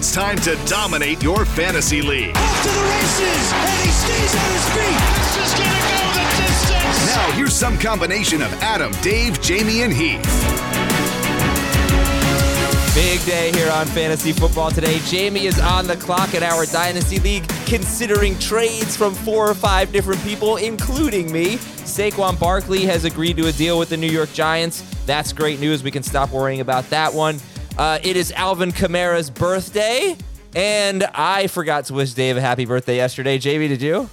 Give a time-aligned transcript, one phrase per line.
[0.00, 2.34] It's time to dominate your fantasy league.
[2.34, 4.96] Off to the races, and he stays on his feet.
[5.18, 7.06] This is gonna go the distance.
[7.14, 10.24] Now, here's some combination of Adam, Dave, Jamey, and Heath.
[12.94, 14.94] Big day here on Fantasy Football today.
[15.00, 19.92] Jamey is on the clock in our Dynasty League, considering trades from four or five
[19.92, 21.56] different people, including me.
[21.56, 24.80] Saquon Barkley has agreed to a deal with the New York Giants.
[25.04, 25.82] That's great news.
[25.82, 27.38] We can stop worrying about that one.
[27.78, 30.16] Uh, it is Alvin Kamara's birthday,
[30.54, 33.38] and I forgot to wish Dave a happy birthday yesterday.
[33.38, 34.10] Jamey, did you?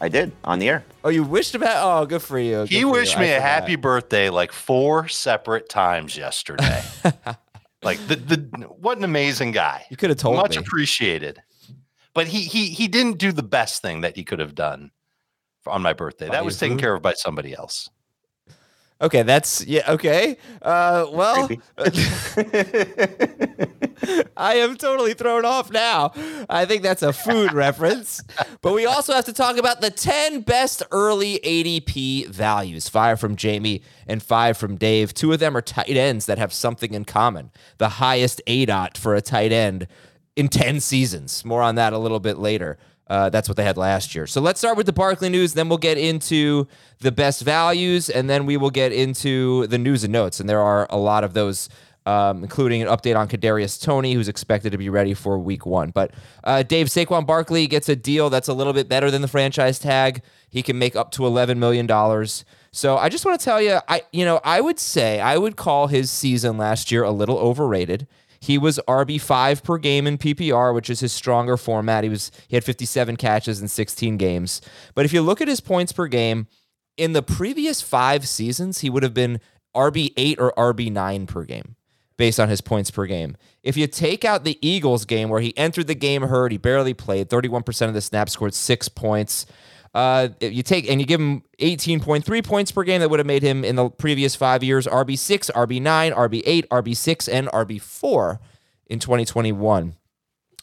[0.00, 0.84] I did on the air.
[1.04, 1.76] Oh, you wished about?
[2.02, 2.58] Oh, good for you.
[2.62, 3.20] Good He for wished you.
[3.20, 3.48] me I a forgot.
[3.48, 6.82] happy birthday like four separate times yesterday.
[7.82, 8.36] like the, the
[8.78, 9.86] what an amazing guy.
[9.88, 10.62] You could have told Much me.
[10.62, 11.42] appreciated.
[12.12, 14.90] But he he he didn't do the best thing that he could have done
[15.66, 16.26] on my birthday.
[16.26, 16.82] Buy That you was taken food?
[16.82, 17.88] care of by somebody else.
[19.00, 19.92] Okay, that's yeah.
[19.92, 20.36] Okay.
[20.62, 21.48] Uh, well,
[24.36, 26.12] I am totally thrown off now.
[26.48, 28.22] I think that's a food reference.
[28.62, 32.88] But we also have to talk about the 10 best early ADP values.
[32.88, 35.12] Five from Jamey and five from Dave.
[35.12, 37.50] Two of them are tight ends that have something in common.
[37.78, 39.88] The highest ADOT for a tight end
[40.36, 41.44] in 10 seasons.
[41.44, 42.78] More on that a little bit later.
[43.06, 44.26] Uh, that's what they had last year.
[44.26, 45.52] So let's start with the Barkley news.
[45.52, 46.66] Then we'll get into
[47.00, 50.40] the best values, and then we will get into the news and notes.
[50.40, 51.68] And there are a lot of those,
[52.06, 55.90] um, including an update on Kadarius Toney, who's expected to be ready for Week One.
[55.90, 56.12] But
[56.44, 59.78] uh, Dave Saquon Barkley gets a deal that's a little bit better than the franchise
[59.78, 60.22] tag.
[60.48, 62.44] He can make up to eleven million dollars.
[62.72, 65.56] So I just want to tell you, I you know I would say I would
[65.56, 68.06] call his season last year a little overrated.
[68.44, 72.04] He was RB five per game in PPR, which is his stronger format.
[72.04, 74.60] He was he had 57 catches in 16 games.
[74.94, 76.46] But if you look at his points per game,
[76.98, 79.40] in the previous five seasons, he would have been
[79.74, 81.76] RB eight or RB nine per game
[82.18, 83.34] based on his points per game.
[83.62, 86.94] If you take out the Eagles game where he entered the game hurt, he barely
[86.94, 89.46] played, 31% of the snaps scored six points.
[89.94, 93.42] Uh, you take and you give him 18.3 points per game, that would have made
[93.42, 98.38] him in the previous five years RB6, RB9, RB8, RB6, and RB4
[98.86, 99.94] in 2021.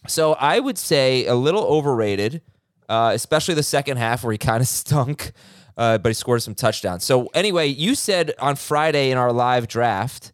[0.07, 2.41] So I would say a little overrated,
[2.89, 5.31] uh, especially the second half where he kind of stunk,
[5.77, 7.05] uh, but he scored some touchdowns.
[7.05, 10.33] So anyway, you said on Friday in our live draft,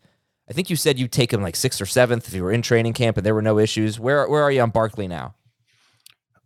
[0.50, 2.62] I think you said you'd take him like sixth or seventh if you were in
[2.64, 4.00] training camp and there were no issues.
[4.00, 5.35] Where where are you on Barkley now?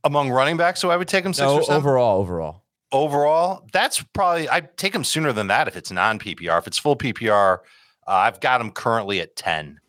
[0.04, 1.78] Among running backs, so I would take him six No, or seven.
[1.78, 2.64] overall, overall.
[2.92, 6.58] overall, that's probably I'd take him sooner than that if it's non PPR.
[6.58, 7.60] If it's full PPR,
[8.08, 9.80] uh, I've got him currently at ten,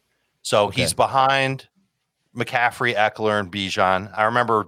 [0.43, 0.83] so Okay.
[0.83, 1.69] he's behind
[2.37, 4.13] McCaffrey, Ekeler, and Bijan.
[4.17, 4.67] I remember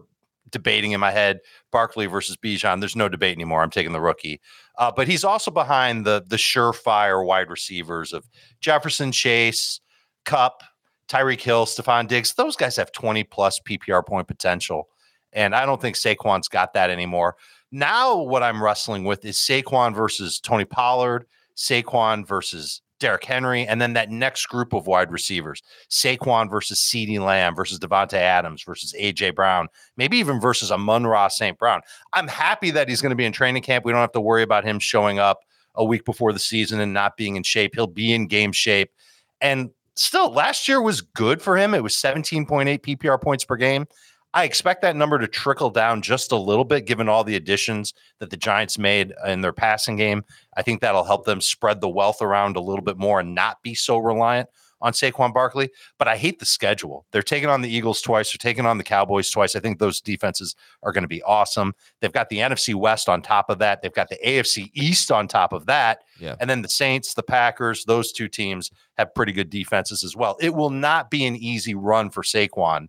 [0.51, 1.41] debating in my head
[1.73, 2.81] Barkley versus Bijan.
[2.81, 3.63] There's no debate anymore.
[3.63, 4.41] I'm taking the rookie,
[4.79, 8.27] uh, but he's also behind the the surefire wide receivers of
[8.61, 9.81] Jefferson, Chase,
[10.25, 10.63] Kupp,
[11.09, 12.33] Tyreek Hill, Stefon Diggs.
[12.33, 14.89] Those guys have 20 plus PPR point potential.
[15.35, 17.37] And I don't think Saquon's got that anymore.
[17.71, 21.27] Now, what I'm wrestling with is Saquon versus Tony Pollard,
[21.57, 27.19] Saquon versus Derrick Henry, and then that next group of wide receivers Saquon versus CeeDee
[27.19, 31.59] Lamb versus Davante Adams versus AJ Brown, maybe even versus Amon-Ra St.
[31.59, 31.81] Brown.
[32.13, 33.85] I'm happy that he's going to be in training camp.
[33.85, 35.41] We don't have to worry about him showing up
[35.75, 37.75] a week before the season and not being in shape.
[37.75, 38.93] He'll be in game shape.
[39.41, 41.75] And still, last year was good for him.
[41.75, 43.87] It was 17.8 PPR points per game.
[44.35, 47.95] I expect that number to trickle down just a little bit, given all the additions
[48.19, 50.25] that the Giants made in their passing game.
[50.57, 53.63] I think that'll help them spread the wealth around a little bit more and not
[53.63, 54.49] be so reliant
[54.81, 55.71] on Saquon Barkley.
[56.01, 57.07] But I hate the schedule.
[57.13, 59.55] They're taking on the Eagles twice, they're taking on the Cowboys twice.
[59.55, 61.73] I think those defenses are going to be awesome.
[62.01, 65.29] They've got the NFC West on top of that, they've got the AFC East on
[65.29, 66.03] top of that.
[66.19, 66.35] Yeah.
[66.41, 70.37] And then the Saints, the Packers, those two teams have pretty good defenses as well.
[70.41, 72.89] It will not be an easy run for Saquon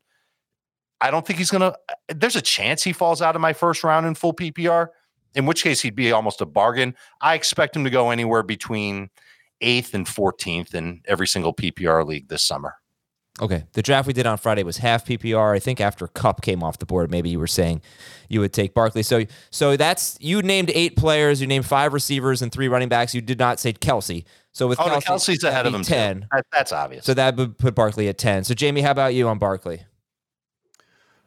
[1.01, 1.77] I don't think he's going to.
[1.89, 4.87] Uh, there's a chance he falls out of my first round in full PPR,
[5.33, 6.95] in which case he'd be almost a bargain.
[7.21, 9.09] I expect him to go anywhere between
[9.61, 12.75] eighth and 14th in every single PPR league this summer.
[13.41, 13.65] Okay.
[13.73, 15.53] The draft we did on Friday was half PPR.
[15.53, 17.81] I think after Kupp came off the board, maybe you were saying
[18.29, 19.03] you would take Barkley.
[19.03, 23.13] So so that's you named eight players, you named five receivers and three running backs.
[23.13, 24.25] You did not say Kelsey.
[24.53, 25.83] So with oh, Kelce, Kelce's ahead of him.
[25.83, 26.27] Ten.
[26.31, 27.03] That, that's obvious.
[27.03, 28.45] So that would put Barkley at ten.
[28.45, 29.83] So Jamey, how about you on Barkley?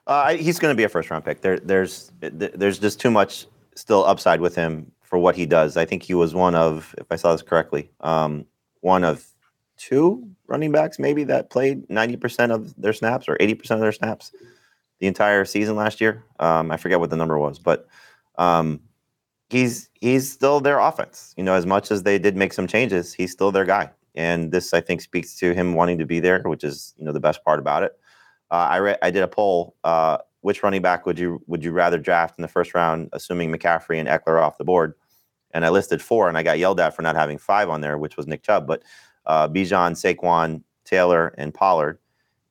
[0.08, 1.42] Uh, he's going to be a first round pick.
[1.42, 3.46] There, there's there's just too much
[3.76, 5.76] still upside with him for what he does.
[5.76, 8.46] I think he was one of, if I saw this correctly, um,
[8.80, 9.24] one of
[9.76, 14.32] two running backs maybe that played 90% of their snaps or 80% of their snaps
[14.98, 16.24] the entire season last year.
[16.40, 17.86] Um, I forget what the number was, but
[18.36, 18.80] um,
[19.50, 21.34] he's he's still their offense.
[21.36, 23.90] You know, as much as they did make some changes, he's still their guy.
[24.14, 27.12] And this, I think, speaks to him wanting to be there, which is you know
[27.12, 27.92] the best part about it.
[28.50, 29.76] Uh, I re- I did a poll.
[29.84, 33.52] Uh, which running back would you would you rather draft in the first round, assuming
[33.52, 34.94] McCaffrey and Ekeler are off the board?
[35.52, 37.98] And I listed four, and I got yelled at for not having five on there,
[37.98, 38.66] which was Nick Chubb.
[38.66, 38.82] But
[39.26, 41.98] uh, Bijan, Saquon, Taylor, and Pollard.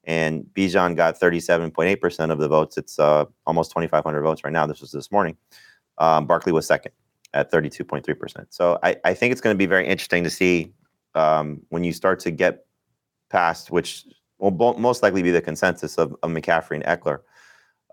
[0.04, 2.78] And Bijan got 37.8% of the votes.
[2.78, 4.66] It's uh, almost 2,500 votes right now.
[4.66, 5.38] This was this morning.
[5.98, 6.94] Um, Barkley was second
[7.34, 8.46] at 32.3%.
[8.50, 10.72] So I, I think it's going to be very interesting to see
[11.14, 12.66] um, when you start to get
[13.30, 14.06] past, which
[14.40, 17.20] will bo- most likely be the consensus of, of McCaffrey and Ekeler.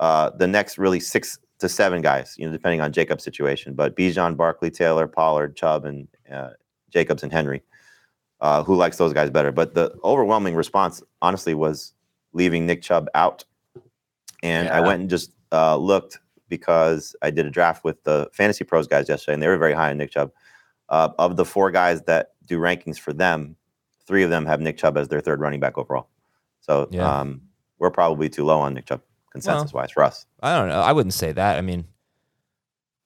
[0.00, 3.75] Uh, the next really six to seven guys, you know, depending on Jacob's situation.
[3.75, 6.50] But Bijan, Barkley, Taylor, Pollard, Chubb, and uh,
[6.91, 7.62] Jacobs and Henry.
[8.41, 9.52] Uh, who likes those guys better?
[9.52, 11.94] But the overwhelming response, honestly, was
[12.32, 13.44] leaving Nick Chubb out.
[14.43, 16.19] And I went and just uh, looked
[16.49, 19.73] because I did a draft with the Fantasy Pros guys yesterday, and they were very
[19.73, 20.31] high on Nick Chubb.
[20.91, 23.56] Uh, of the four guys that do rankings for them,
[24.06, 26.08] three of them have Nick Chubb as their third running back overall.
[26.66, 27.20] So Yeah.
[27.20, 27.43] um,
[27.78, 30.26] we're probably too low on Nick Chubb consensus wise for us.
[30.43, 30.81] I don't know.
[30.81, 31.58] I wouldn't say that.
[31.58, 31.84] I mean,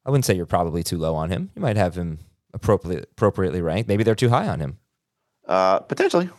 [0.07, 1.51] I wouldn't say you're probably too low on him.
[1.57, 2.19] You might have him
[2.55, 3.89] appropriately appropriately ranked.
[3.89, 4.79] Maybe they're too high on him.
[5.47, 6.31] Uh, potentially.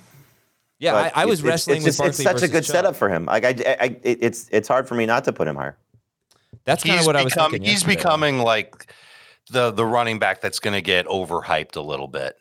[0.79, 2.71] Yeah, I, I was it's- it's- wrestling it's, with just- it's such a good Chubb.
[2.75, 3.25] setup for him.
[3.25, 5.77] Like I, I, I it's it's hard for me not to put him higher.
[6.63, 7.69] That's kind of he's what I was become- thinking.
[7.69, 8.93] He's becoming like
[9.51, 12.37] the the running back that's going to get overhyped a little bit.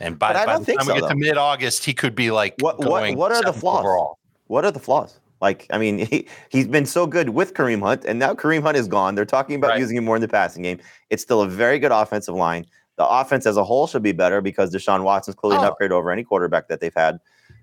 [0.00, 1.84] And by, But I by don't the think time so, we get to mid August,
[1.84, 3.80] he could be like What what going what are the flaws?
[3.80, 4.18] overall.
[4.46, 5.18] What are the flaws?
[5.40, 8.76] Like I mean, he he's been so good with Kareem Hunt, and now Kareem Hunt
[8.76, 9.14] is gone.
[9.14, 9.80] They're talking about Right.
[9.80, 10.78] using him more in the passing game.
[11.10, 12.66] It's still a very good offensive line.
[12.96, 15.68] The offense as a whole should be better because Deshaun Watson's clearly an Oh.
[15.68, 17.18] upgrade over any quarterback that they've had,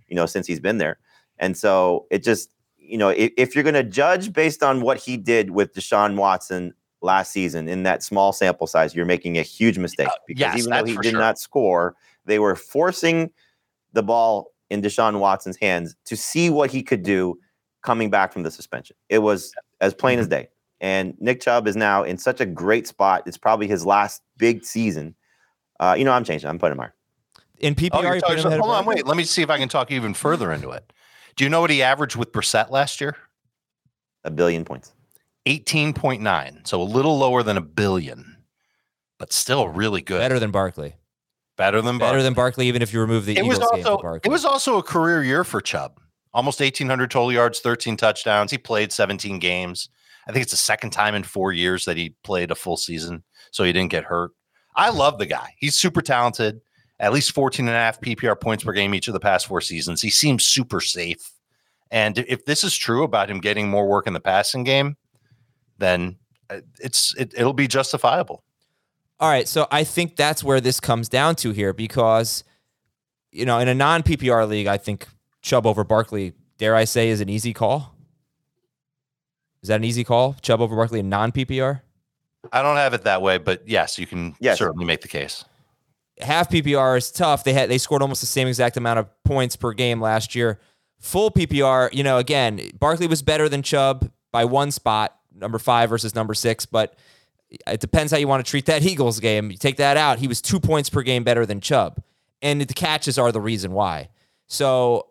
[0.07, 0.99] you know, since he's been there.
[1.39, 4.97] And so it just, you know, if, if you're going to judge based on what
[4.97, 9.41] he did with Deshaun Watson last season in that small sample size, you're making a
[9.41, 11.19] huge mistake uh, because yes, even though he did sure.
[11.19, 13.31] not score, they were forcing
[13.93, 17.37] the ball in Deshaun Watson's hands to see what he could do
[17.83, 18.95] coming back from the suspension.
[19.09, 20.49] It was as plain as day.
[20.81, 23.23] And Nick Chubb is now in such a great spot.
[23.25, 25.15] It's probably his last big season.
[25.79, 26.49] Uh, you know, I'm changing.
[26.49, 26.95] I'm putting him higher.
[27.59, 27.89] in PPR.
[27.93, 29.05] Oh, you're talking- him ahead hold on, wait.
[29.05, 30.91] Let me see if I can talk even further into it.
[31.35, 33.15] Do you know what he averaged with Brissett last year?
[34.23, 34.93] A billion points.
[35.45, 36.67] 18.9.
[36.67, 38.37] So a little lower than a billion,
[39.19, 40.19] but still really good.
[40.19, 40.95] Better than Barkley.
[41.63, 42.23] Better than Better Barkley.
[42.23, 44.27] than Barkley, even if you remove the it Eagles was game also Barkley.
[44.27, 45.97] it was also a career year for Chubb.
[46.33, 48.51] Almost 1800 total yards, 13 touchdowns.
[48.51, 49.87] He played 17 games.
[50.27, 53.23] I think it's the second time in 4 years that he played a full season,
[53.51, 54.31] so he didn't get hurt.
[54.75, 55.53] I love the guy.
[55.57, 56.59] He's super talented.
[56.99, 59.61] At least 14 and a half PPR points per game each of the past 4
[59.61, 60.01] seasons.
[60.01, 61.31] He seems super safe.
[61.91, 64.97] And if this is true about him getting more work in the passing game,
[65.77, 66.17] then
[66.49, 68.43] uh, it's it, it'll be justifiable.
[69.23, 72.43] All right, so I think that's where this comes down to here because,
[73.31, 75.07] you know, in a non PPR league, I think
[75.41, 77.95] Chubb over Barkley, dare I say, is an easy call.
[79.61, 80.35] Is that an easy call?
[80.41, 81.79] Chubb over Barkley in non PPR?
[82.51, 84.57] I don't have it that way, but yes, you can Yes.
[84.59, 85.45] certainly make the case.
[86.19, 87.45] half PPR is tough.
[87.45, 90.59] They had they scored almost the same exact amount of points per game last year.
[90.99, 95.89] Full PPR, you know, again, Barkley was better than Chubb by one spot, number five
[95.89, 96.97] versus number six, but
[97.67, 99.51] it depends how you want to treat that Eagles game.
[99.51, 102.01] You take that out, he was two points per game better than Chubb.
[102.41, 104.09] And the catches are the reason why.
[104.47, 105.07] So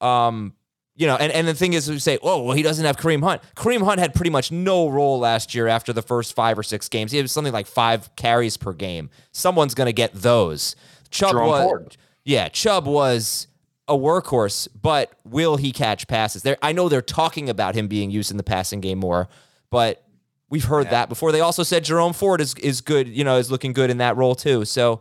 [0.00, 0.54] um,
[0.96, 3.22] you know, and, and the thing is, we say, oh, well, he doesn't have Kareem
[3.22, 3.42] Hunt.
[3.54, 6.88] Kareem Hunt had pretty much no role last year after the first five or six
[6.88, 7.12] games.
[7.12, 9.10] He had something like five carries per game.
[9.30, 10.74] Someone's going to get those.
[11.10, 11.96] Chubb Jerome was, Ford.
[12.24, 13.46] yeah, Chubb was
[13.86, 16.42] a workhorse, but will he catch passes?
[16.42, 19.28] There, I know they're talking about him being used in the passing game more,
[19.70, 20.02] but
[20.50, 21.32] we've heard that before.
[21.32, 24.16] They also said Jerome Ford is is good, you know, is looking good in that
[24.16, 24.64] role too.
[24.64, 25.00] So,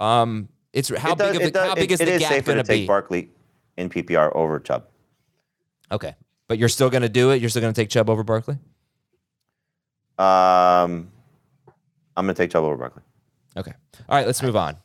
[0.00, 2.12] um, it's how It does- big of the, does- how big it- is it the
[2.14, 2.86] is gap going to be?
[2.86, 3.30] Barkley
[3.76, 4.86] in PPR over Chubb.
[5.92, 6.14] Okay.
[6.48, 7.40] But you're still going to do it?
[7.40, 8.58] You're still going to take Chubb over Barkley?
[10.18, 11.10] Um,
[12.16, 13.02] I'm going to take Chubb over Barkley.
[13.56, 13.72] Okay.
[14.08, 14.76] All right, let's move on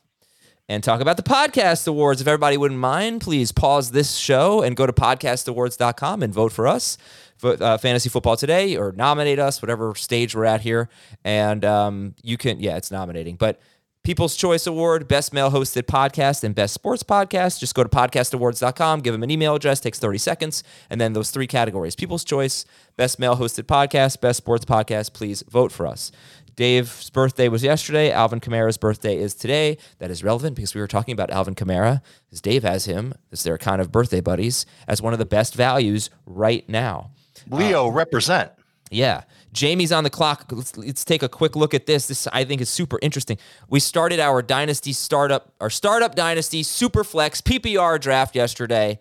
[0.68, 2.20] and talk about the podcast awards.
[2.20, 6.66] If everybody wouldn't mind, please pause this show and go to podcastawards.com and vote for
[6.66, 6.96] us.
[7.42, 10.88] Uh, Fantasy Football Today or nominate us, whatever stage we're at here.
[11.24, 13.36] And um, you can, yeah, it's nominating.
[13.36, 13.60] But
[14.02, 17.60] People's Choice Award, Best Male Hosted Podcast, and Best Sports Podcast.
[17.60, 21.30] Just go to podcastawards.com, give them an email address, takes 30 seconds, and then those
[21.30, 22.64] three categories People's Choice,
[22.96, 25.12] Best Male Hosted Podcast, Best Sports Podcast.
[25.12, 26.10] Please vote for us.
[26.56, 28.10] Dave's birthday was yesterday.
[28.10, 29.76] Alvin Kamara's birthday is today.
[29.98, 33.42] That is relevant because we were talking about Alvin Kamara, because Dave has him, as
[33.42, 37.10] their kind of birthday buddies, as one of the best values right now.
[37.48, 38.52] Leo um, represent.
[38.90, 39.22] Yeah.
[39.54, 40.46] Jamey's on the clock.
[40.50, 42.06] Let's, let's take a quick look at this.
[42.08, 43.38] This I think is super interesting.
[43.68, 48.98] We started our dynasty startup, our startup dynasty super flex PPR draft yesterday,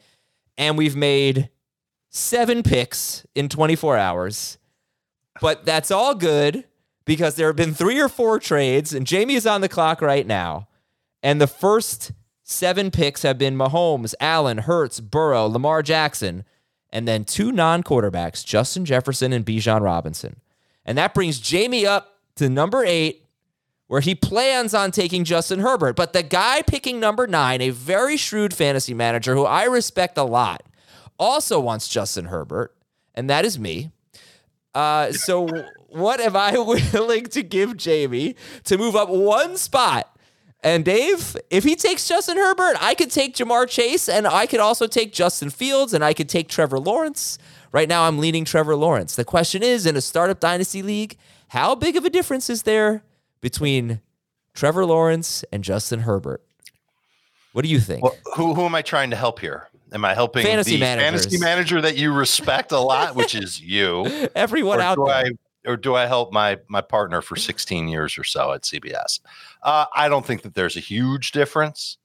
[0.58, 1.50] and we've made
[2.10, 4.58] seven picks in 24 hours.
[5.42, 6.66] But that's all good
[7.06, 10.28] because there have been three or four trades, and Jamey is on the clock right
[10.28, 10.68] now.
[11.22, 12.12] And the first
[12.44, 16.44] seven picks have been Mahomes, Allen, Hurts, Burrow, Lamar Jackson,
[16.92, 20.40] and then two non quarterbacks, Justin Jefferson and Bijan Robinson.
[20.86, 23.26] And that brings Jamey up to number eight,
[23.88, 25.96] where he plans on taking Justin Herbert.
[25.96, 30.24] But the guy picking number nine, a very shrewd fantasy manager who I respect a
[30.24, 30.64] lot,
[31.18, 32.76] also wants Justin Herbert,
[33.14, 33.92] and that is me.
[34.74, 35.48] Uh, so,
[35.90, 36.58] what am I
[36.94, 40.16] willing to give Jamey to move up one spot?
[40.62, 44.60] And Dave, if he takes Justin Herbert, I could take Ja'Marr Chase, and I could
[44.60, 47.38] also take Justin Fields, and I could take Trevor Lawrence.
[47.72, 49.16] Right now, I'm leaning Trevor Lawrence.
[49.16, 51.18] The question is in a startup dynasty league,
[51.50, 53.04] how big of a difference is there
[53.40, 54.02] between
[54.54, 56.44] Trevor Lawrence and Justin Herbert?
[57.54, 58.04] What do you think?
[58.04, 59.68] Well, who who am I trying to help here?
[59.92, 61.24] Am I helping Fantasy the managers.
[61.24, 65.16] fantasy manager that you respect a lot, which is you, Everyone or out do there.
[65.16, 65.32] I
[65.66, 69.20] or do I help my my partner for 16 years or so at CBS?
[69.62, 71.98] Uh, I don't think that there's a huge difference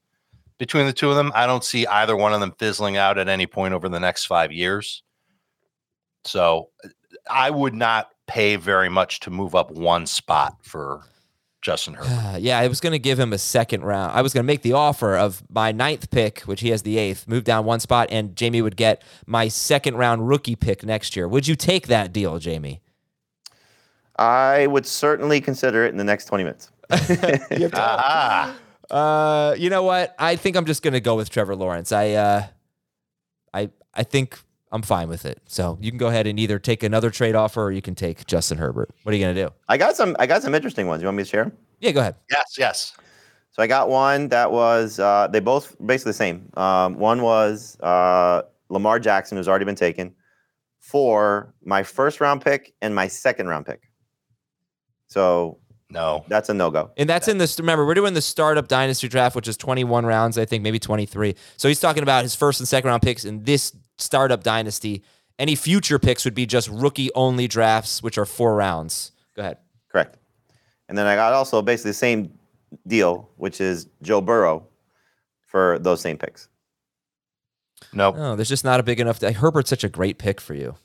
[0.57, 1.31] between the two of them.
[1.35, 4.25] I don't see either one of them fizzling out at any point over the next
[4.25, 5.03] five years.
[6.25, 6.69] So
[7.29, 11.01] I would not pay very much to move up one spot for
[11.61, 12.35] Justin Herbert.
[12.35, 14.11] Uh, yeah, I was going to give him a second round.
[14.13, 16.97] I was going to make the offer of my ninth pick, which he has the
[16.97, 21.15] eighth, move down one spot, and Jamey would get my second round rookie pick next
[21.15, 21.27] year.
[21.27, 22.79] Would you take that deal, Jamey?
[24.17, 26.71] I would certainly consider it in the next 20 minutes.
[27.73, 28.55] Ah,
[28.89, 30.13] Uh, you know what?
[30.19, 31.91] I think I'm just going to go with Trevor Lawrence.
[31.91, 32.43] I, uh,
[33.53, 34.39] I, I think
[34.71, 35.41] I'm fine with it.
[35.47, 38.27] So you can go ahead and either take another trade offer or you can take
[38.27, 38.89] Justin Herbert.
[39.03, 39.49] What are you going to do?
[39.67, 40.15] I got some.
[40.19, 41.01] I got some interesting ones.
[41.01, 41.51] You want me to share?
[41.79, 42.15] Yeah, go ahead.
[42.29, 42.93] yes, yes.
[43.51, 46.49] So I got one that was uh, they both basically the same.
[46.57, 50.13] Um, one was uh, Lamar Jackson, who's already been taken,
[50.79, 53.89] for my first round pick and my second round pick.
[55.07, 55.57] So
[55.89, 56.25] No.
[56.27, 56.91] that's a no go.
[56.97, 57.59] And that's in this.
[57.59, 61.35] Remember, we're doing the startup dynasty draft, which is 21 rounds, I think, maybe 23.
[61.57, 65.03] So he's talking about his first and second round picks in this startup dynasty.
[65.37, 69.11] Any future picks would be just rookie only drafts, which are four rounds.
[69.35, 69.57] Go ahead.
[69.91, 70.17] Correct.
[70.89, 72.37] And then I got also basically the same
[72.87, 74.67] deal, which is Joe Burrow
[75.45, 76.47] for those same picks.
[77.93, 78.15] Nope.
[78.17, 79.21] Oh, there's just not a big enough.
[79.21, 80.75] Herbert's such a great pick for you.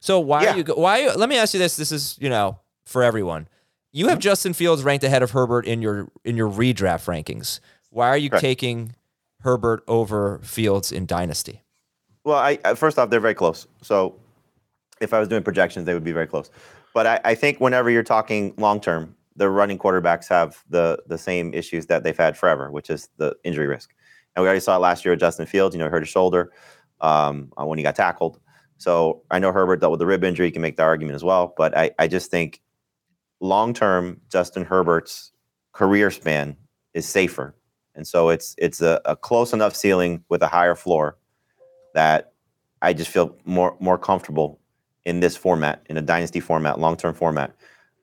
[0.00, 0.54] So why Yeah.
[0.54, 0.62] are you?
[0.64, 1.08] go- Why?
[1.14, 1.76] Let me ask you this.
[1.76, 3.48] This is you know for everyone.
[3.92, 4.10] You Mm-hmm.
[4.10, 7.60] have Justin Fields ranked ahead of Herbert in your in your redraft rankings.
[7.90, 8.40] Why are you Correct.
[8.40, 8.94] taking
[9.40, 11.60] Herbert over Fields in dynasty?
[12.24, 13.66] Well, I, first off, they're very close.
[13.82, 14.14] So
[15.00, 16.50] if I was doing projections, they would be very close.
[16.94, 21.18] But I, I think whenever you're talking long term, the running quarterbacks have the the
[21.18, 23.90] same issues that they've had forever, which is the injury risk.
[24.34, 25.74] And we already saw it last year with Justin Fields.
[25.74, 26.52] You know, he hurt his shoulder
[27.02, 28.40] um, uh, when he got tackled.
[28.78, 30.46] So I know Herbert dealt with the rib injury.
[30.46, 31.52] You can make the argument as well.
[31.56, 32.62] But I, I just think
[33.42, 35.32] long term, Justin Herbert's
[35.72, 36.56] career span
[36.94, 37.54] is safer,
[37.94, 41.18] and so it's it's a, a close enough ceiling with a higher floor
[41.94, 42.32] that
[42.80, 44.60] I just feel more more comfortable
[45.04, 47.54] in this format, in a dynasty format, long term format,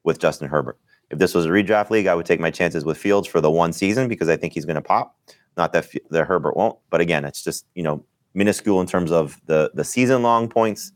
[0.03, 0.77] with Justin Herbert.
[1.09, 3.49] If this was a redraft league, I would take my chances with Fields for the
[3.49, 5.17] one season because I think he's going to pop.
[5.57, 9.39] Not that that Herbert won't, but again, it's just you know minuscule in terms of
[9.45, 10.91] the the season long points.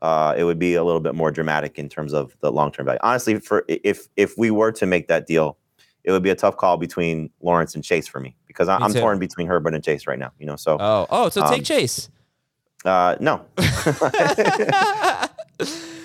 [0.00, 2.86] Uh, it would be a little bit more dramatic in terms of the long term
[2.86, 2.98] value.
[3.02, 5.58] Honestly, for if if we were to make that deal,
[6.04, 9.00] it would be a tough call between Lawrence and Chase for me because I, too.
[9.00, 10.32] torn between Herbert and Chase right now.
[10.38, 12.08] You know, so Oh, oh, so take Um, Chase.
[12.84, 13.44] uh, no,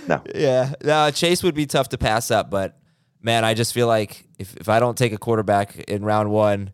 [0.08, 0.22] No.
[0.36, 2.78] Yeah, no, Chase would be tough to pass up, but
[3.22, 6.74] man, I just feel like if, if I don't take a quarterback in round one,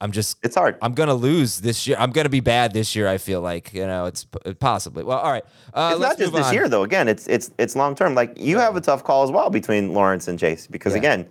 [0.00, 0.76] I'm just it's hard.
[0.82, 1.96] I'm gonna lose this year.
[1.98, 3.08] I'm gonna be bad this year.
[3.08, 4.26] I feel like you know it's
[4.60, 5.04] possibly.
[5.04, 5.44] Well, all right.
[5.72, 6.54] Uh, it's not just this on.
[6.54, 6.82] year though.
[6.82, 8.14] Again, it's it's it's long term.
[8.14, 10.98] Like you have a tough call as well between Lawrence and Chase because Yeah.
[10.98, 11.28] again,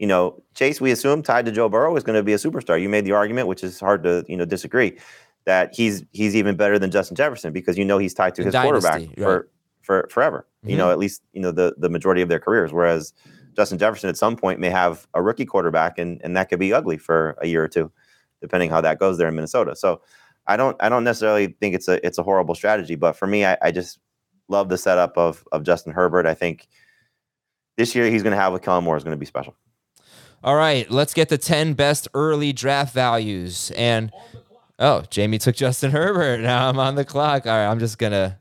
[0.00, 2.80] you know, Chase we assume tied to Joe Burrow is going to be a superstar.
[2.80, 4.98] You made the argument, which is hard to you know disagree,
[5.44, 8.46] that he's he's even better than Justin Jefferson because you know he's tied to In
[8.46, 9.44] his quarterback dynasty, for right.
[9.82, 10.44] for forever.
[10.64, 10.78] You Mhm.
[10.78, 12.72] know, at least you know the the majority of their careers.
[12.72, 13.12] Whereas
[13.54, 16.72] Justin Jefferson at some point may have a rookie quarterback, and and that could be
[16.72, 17.90] ugly for a year or two,
[18.40, 19.76] depending how that goes there in Minnesota.
[19.76, 20.00] So.
[20.44, 20.76] I don't.
[20.80, 22.04] I don't necessarily think it's a.
[22.04, 24.00] It's a horrible strategy, but for me, I, I just
[24.48, 26.26] love the setup of of Justin Herbert.
[26.26, 26.66] I think
[27.76, 29.54] this year he's going to have with Kellen Moore is going to be special.
[30.44, 33.70] All right, let's get the 10 best early draft values.
[33.76, 34.12] And
[34.78, 36.40] oh, Jamey took Justin Herbert.
[36.42, 37.46] Now I'm on the clock.
[37.46, 38.38] All right, I'm just gonna.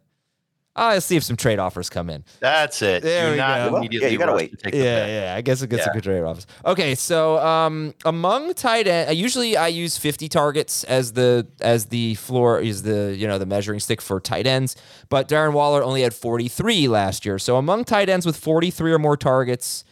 [0.75, 2.23] I'll see if some trade offers come in.
[2.39, 3.03] That's it.
[3.03, 3.77] There Do we not go.
[3.77, 4.51] immediately Yeah, you gotta wait.
[4.51, 5.35] to take Yeah, yeah.
[5.35, 5.91] I guess it gets Yeah.
[5.91, 6.47] a good trade offers.
[6.65, 12.15] Okay, so um, among tight end, usually I use 50 targets as the as the
[12.15, 14.75] floor is the you know the measuring stick for tight ends.
[15.09, 17.37] But Darren Waller only had 43 last year.
[17.37, 19.83] So among tight ends with 43 or more targets,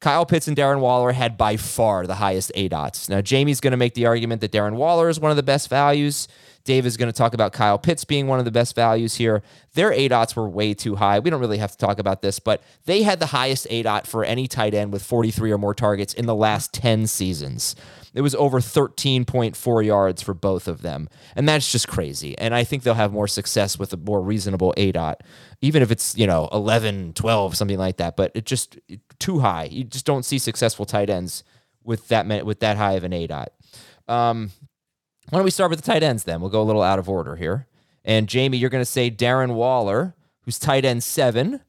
[0.00, 3.08] Kyle Pitts and Darren Waller had by far the highest A dots.
[3.08, 5.68] Now, Jamey's going to make the argument that Darren Waller is one of the best
[5.68, 6.26] values.
[6.64, 9.42] Dave is going to talk about Kyle Pitts being one of the best values here.
[9.74, 11.18] Their A dots were way too high.
[11.18, 14.06] We don't really have to talk about this, but they had the highest A dot
[14.06, 17.76] for any tight end with 43 or more targets in the last 10 seasons.
[18.14, 21.08] It was over 13.4 yards for both of them.
[21.36, 22.36] And that's just crazy.
[22.38, 25.22] And I think they'll have more success with a more reasonable A dot,
[25.60, 28.16] even if it's, you know, 11, 12, something like that.
[28.16, 28.78] But it just
[29.18, 29.64] too high.
[29.64, 31.44] You just don't see successful tight ends
[31.84, 33.52] with that with that high of an A dot.
[34.08, 34.50] Um,
[35.28, 36.40] why don't we start with the tight ends then?
[36.40, 37.68] We'll go a little out of order here.
[38.04, 41.60] And Jamey, you're going to say Darren Waller, who's tight end seven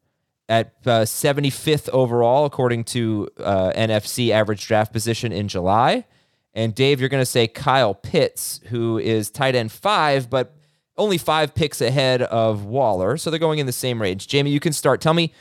[0.50, 6.06] at uh, 75th overall, according to uh, NFC average draft position in July.
[6.54, 10.56] And Dave, you're going to say Kyle Pitts, who is tight end five, but
[10.98, 13.18] only five picks ahead of Waller.
[13.18, 14.28] So they're going in the same range.
[14.28, 15.02] Jamey, you can start.
[15.02, 15.34] Tell me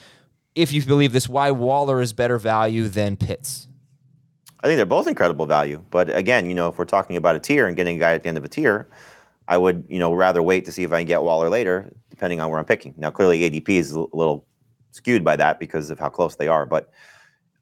[0.54, 3.68] if you believe this, why Waller is better value than Pitts.
[4.62, 5.82] I think they're both incredible value.
[5.90, 8.22] But again, you know, if we're talking about a tier and getting a guy at
[8.22, 8.88] the end of a tier,
[9.48, 12.40] I would, you know, rather wait to see if I can get Waller later, depending
[12.40, 12.94] on where I'm picking.
[12.96, 14.46] Now, clearly ADP is a little
[14.92, 16.66] skewed by that because of how close they are.
[16.66, 16.90] But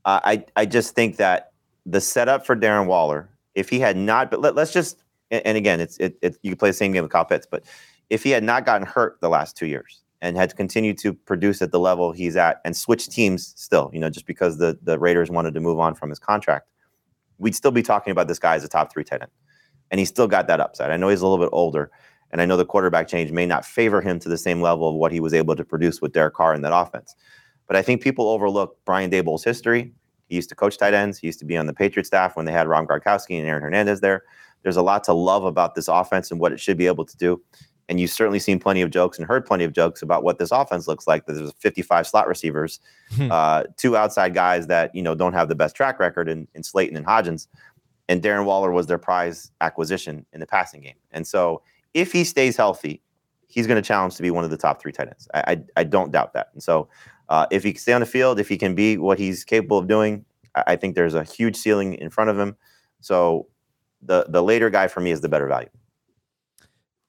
[0.04, 1.52] uh, I, I just think that
[1.86, 5.56] the setup for Darren Waller, if he had not, but let, let's just, and and
[5.58, 7.64] again, it's it, it you can play the same game with Kyle Pitts, but
[8.08, 11.60] if he had not gotten hurt the last two years and had continued to produce
[11.60, 14.98] at the level he's at and switch teams still, you know, just because the the
[14.98, 16.68] Raiders wanted to move on from his contract,
[17.38, 19.30] we'd still be talking about this guy as a top three tight end.
[19.90, 20.90] And he's still got that upside.
[20.90, 21.90] I know he's a little bit older,
[22.30, 24.94] and I know the quarterback change may not favor him to the same level of
[24.94, 27.16] what he was able to produce with Derek Carr in that offense.
[27.66, 29.92] But I think people overlook Brian Daboll's history.
[30.28, 31.18] He used to coach tight ends.
[31.18, 33.62] He used to be on the Patriot staff when they had Rob Gronkowski and Aaron
[33.62, 34.24] Hernandez there.
[34.62, 37.16] There's a lot to love about this offense and what it should be able to
[37.16, 37.40] do.
[37.88, 40.50] And you've certainly seen plenty of jokes and heard plenty of jokes about what this
[40.50, 41.24] offense looks like.
[41.24, 42.80] that There's 55 slot receivers,
[43.14, 43.32] Hmm.
[43.32, 46.62] uh, two outside guys that you know don't have the best track record in, in
[46.62, 47.46] Slayton and Hodgins,
[48.10, 50.96] and Darren Waller was their prize acquisition in the passing game.
[51.12, 51.62] And so
[51.94, 53.00] if he stays healthy,
[53.46, 55.26] he's going to challenge to be one of the top three tight ends.
[55.32, 56.48] I, I, I don't doubt that.
[56.52, 56.88] And so
[57.28, 59.78] uh, if he can stay on the field, if he can be what he's capable
[59.78, 62.56] of doing, I, I think there's a huge ceiling in front of him.
[63.00, 63.48] So
[64.02, 65.68] the the later guy for me is the better value.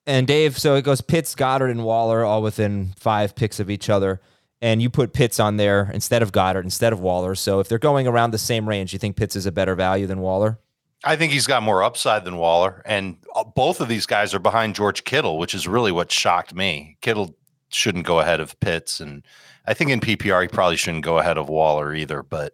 [0.06, 3.90] And Dave, so it goes Pitts, Goedert, and Waller all within five picks of each
[3.90, 4.20] other.
[4.62, 7.36] And you put Pitts on there instead of Goedert, instead of Waller.
[7.36, 10.08] So if they're going around the same range, you think Pitts is a better value
[10.08, 10.60] than Waller?
[11.04, 14.40] I think he's got more upside than Waller, and uh, both of these guys are
[14.40, 16.98] behind George Kittle, which is really what shocked me.
[17.00, 17.38] Kittle
[17.70, 19.24] shouldn't go ahead of Pitts, and
[19.70, 22.24] I think in PPR he probably shouldn't go ahead of Waller either.
[22.24, 22.54] But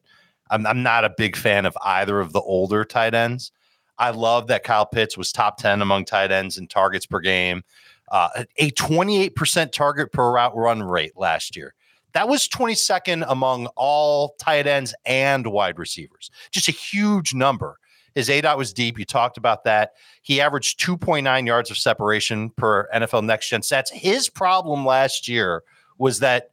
[0.51, 3.53] I'm I'm not a big fan of either of the older tight ends.
[3.97, 7.63] I love that Kyle Pitts was top ten among tight ends in targets per game,
[8.11, 11.73] uh, a 28 percent target per route run rate last year.
[12.11, 16.31] That was 22nd among all tight ends and wide receivers.
[16.49, 17.77] Just a huge number.
[18.13, 18.97] His A dot was deep.
[18.97, 19.91] You talked about that.
[20.21, 23.91] He averaged 2.9 yards of separation per NFL next gen stats.
[23.91, 25.63] His problem last year
[25.97, 26.51] was that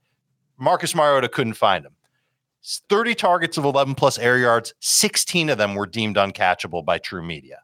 [0.59, 1.93] Marcus Mariota couldn't find him.
[2.89, 7.57] 30 targets of 11 plus air yards, 16 of them were deemed uncatchable by TruMedia.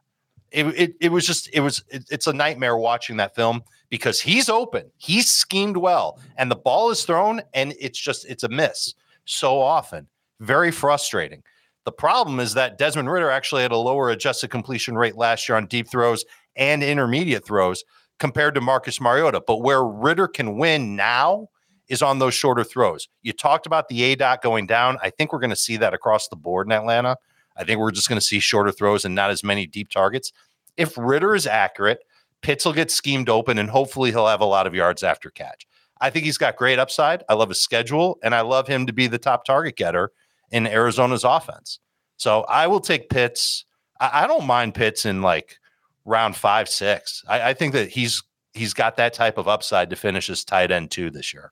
[0.51, 4.19] It, it, it was just, it was, it, it's a nightmare watching that film because
[4.19, 8.49] he's open, he's schemed well, and the ball is thrown and it's just, it's a
[8.49, 10.07] miss so often.
[10.39, 11.43] Very frustrating.
[11.85, 15.55] The problem is that Desmond Ridder actually had a lower adjusted completion rate last year
[15.55, 16.25] on deep throws
[16.55, 17.83] and intermediate throws
[18.19, 19.41] compared to Marcus Mariota.
[19.45, 21.47] But where Ridder can win now
[21.89, 23.09] is on those shorter throws.
[23.23, 24.97] You talked about the A dot going down.
[25.01, 27.17] I think we're going to see that across the board in Atlanta.
[27.57, 30.31] I think we're just going to see shorter throws and not as many deep targets.
[30.77, 31.99] If Ridder is accurate,
[32.41, 35.67] Pitts will get schemed open and hopefully he'll have a lot of yards after catch.
[35.99, 37.23] I think he's got great upside.
[37.27, 40.11] I love his schedule and I love him to be the top target getter
[40.51, 41.79] in Arizona's offense.
[42.15, 43.65] So I will take Pitts.
[43.99, 45.59] I, I don't mind Pitts in like
[46.05, 47.23] round five, six.
[47.27, 48.23] I, I think that he's
[48.53, 51.51] he's got that type of upside to finish as tight end two this year.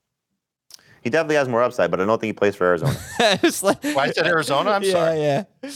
[1.08, 2.92] He definitely has more upside, but I don't think he plays for Arizona.
[3.64, 4.72] like, Well, I said Arizona.
[4.72, 5.22] I'm yeah, sorry.
[5.22, 5.44] Yeah.
[5.62, 5.72] But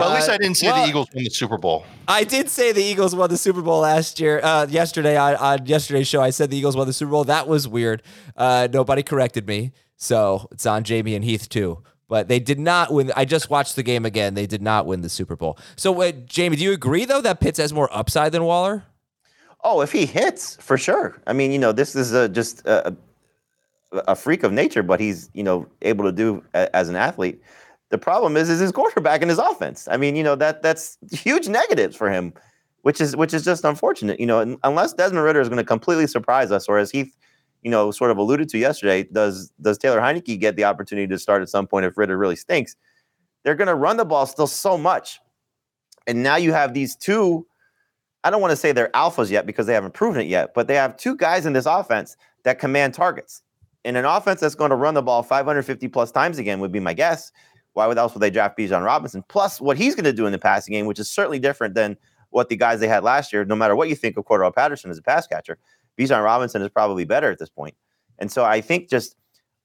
[0.00, 1.84] at least Uh, I didn't say well, the Eagles won the Super Bowl.
[2.06, 4.38] I did say the Eagles won the Super Bowl last year.
[4.44, 7.24] Uh, yesterday on, on yesterday's show, I said the Eagles won the Super Bowl.
[7.24, 8.04] That was weird.
[8.36, 11.82] Uh, nobody corrected me, so it's on Jamey and Heath too.
[12.06, 13.10] But they did not win.
[13.16, 14.34] I just watched the game again.
[14.34, 15.58] They did not win the Super Bowl.
[15.74, 18.84] So, wait, Jamey, do you agree though that Pitts has more upside than Waller?
[19.64, 21.20] Oh, if he hits, for sure.
[21.26, 22.96] I mean, you know, this is a, just a,
[23.92, 27.40] a freak of nature, but he's you know able to do a, as an athlete.
[27.90, 29.88] The problem is, is his quarterback and his offense.
[29.90, 32.32] I mean, you know that that's huge negatives for him,
[32.82, 34.20] which is which is just unfortunate.
[34.20, 37.16] You know, unless Desmond Ridder is going to completely surprise us, or as Heath,
[37.62, 41.18] you know, sort of alluded to yesterday, does does Taylor Heinicke get the opportunity to
[41.18, 42.76] start at some point if Ridder really stinks?
[43.42, 45.18] They're going to run the ball still so much,
[46.06, 47.46] and now you have these two
[48.22, 50.68] I don't want to say they're alphas yet because they haven't proven it yet, but
[50.68, 53.42] they have two guys in this offense that command targets.
[53.84, 56.80] In an offense that's going to run the ball 550 plus times again would be
[56.80, 57.32] my guess.
[57.72, 59.22] Why would else would they draft Bijan Robinson?
[59.28, 61.96] Plus what he's going to do in the passing game, which is certainly different than
[62.30, 63.44] what the guys they had last year.
[63.44, 65.58] No matter what you think of Cordarrelle Patterson as a pass catcher,
[65.98, 67.74] Bijan Robinson is probably better at this point.
[68.18, 69.16] And so I think just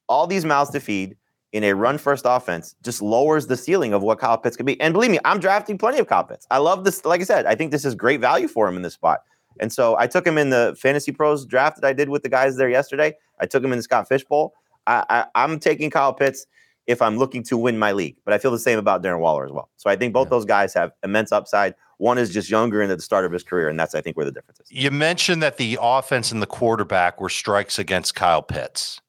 [0.08, 1.18] all these mouths to feed
[1.52, 4.80] in a run first offense just lowers the ceiling of what Kyle Pitts could be.
[4.82, 6.46] And believe me, I'm drafting plenty of Kyle Pitts.
[6.52, 7.06] I love this.
[7.06, 9.22] Like I said, I think this is great value for him in this spot.
[9.60, 12.30] And so I took him in the Fantasy Pros draft that I did with the
[12.30, 13.16] guys there yesterday.
[13.40, 14.54] I took him in the Scott Fish Bowl.
[14.88, 16.46] I, I, I'm taking Kyle Pitts
[16.88, 19.46] if I'm looking to win my league, but I feel the same about Darren Waller
[19.46, 19.70] as well.
[19.78, 20.32] So I think both Yeah.
[20.32, 21.74] those guys have immense upside.
[21.98, 24.18] One is just younger and at the start of his career, and that's I think
[24.18, 24.72] where the difference is.
[24.72, 29.00] You mentioned that the offense and the quarterback were strikes against Kyle Pitts.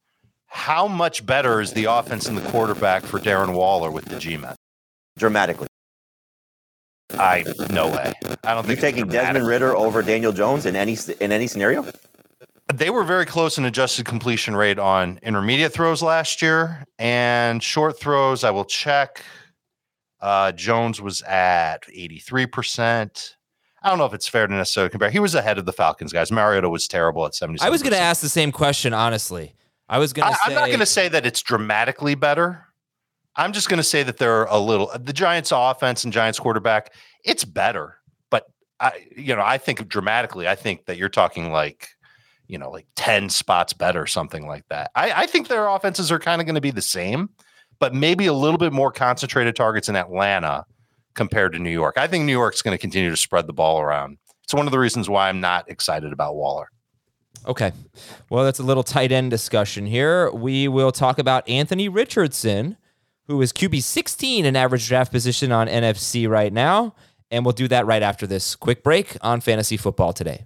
[0.47, 4.55] How much better is the offense and the quarterback for Darren Waller with the G-men?
[5.17, 5.67] Dramatically.
[7.11, 8.13] I no way.
[8.43, 9.33] I don't You think it's taking dramatic.
[9.33, 11.85] Desmond Ridder over Daniel Jones in any in any scenario?
[12.73, 17.97] They were very close in adjusted completion rate on intermediate throws last year and short
[17.97, 18.43] throws.
[18.43, 19.23] I will check.
[20.19, 23.35] Uh, Jones was at 83%.
[23.83, 25.09] I don't know if it's fair to necessarily compare.
[25.09, 26.31] He was ahead of the Falcons guys.
[26.31, 29.53] Mariota was terrible at 77 I was going to ask the same question, honestly.
[29.87, 30.41] I was going to say.
[30.47, 32.66] I'm not going to say that it's dramatically better.
[33.37, 36.93] I'm just going to say that they're a little the Giants offense and Giants quarterback.
[37.23, 37.97] It's better,
[38.29, 38.47] but
[38.79, 40.47] I, you know, I think dramatically.
[40.47, 41.89] I think that you're talking like,
[42.47, 44.91] you know, like ten spots better, something like that.
[44.95, 47.29] I, I think their offenses are kind of going to be the same,
[47.79, 50.65] but maybe a little bit more concentrated targets in Atlanta
[51.13, 51.97] compared to New York.
[51.97, 54.17] I think New York's going to continue to spread the ball around.
[54.43, 56.69] It's one of the reasons why I'm not excited about Waller.
[57.45, 57.71] Okay.
[58.29, 60.31] Well, that's a little tight end discussion here.
[60.31, 62.77] We will talk about Anthony Richardson,
[63.27, 66.95] who is QB 16 in average draft position on NFC right now.
[67.29, 70.45] And we'll do that right after this quick break on Fantasy Football Today.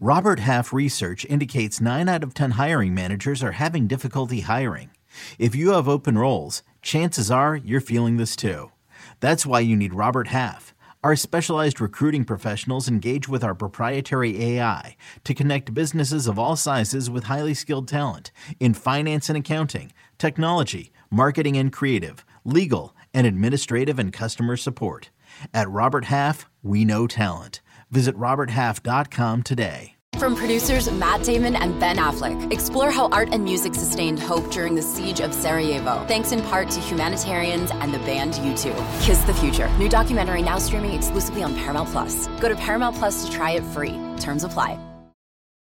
[0.00, 4.90] Robert Half research indicates 9 out of 10 hiring managers are having difficulty hiring.
[5.38, 8.72] If you have open roles, chances are you're feeling this too.
[9.20, 10.74] That's why you need Robert Half.
[11.04, 17.08] Our specialized recruiting professionals engage with our proprietary AI to connect businesses of all sizes
[17.08, 23.98] with highly skilled talent in finance and accounting, technology, marketing and creative, legal, and administrative
[23.98, 25.10] and customer support.
[25.54, 27.60] At Robert Half, we know talent.
[27.90, 29.94] Visit RobertHalf.com today.
[30.18, 34.74] From producers Matt Damon and Ben Affleck, explore how art and music sustained hope during
[34.74, 38.74] the siege of Sarajevo, thanks in part to humanitarians and the band U2.
[39.02, 42.26] Kiss the Future, new documentary now streaming exclusively on Paramount Plus.
[42.40, 43.96] Go to Paramount Plus to try it free.
[44.18, 44.78] Terms apply.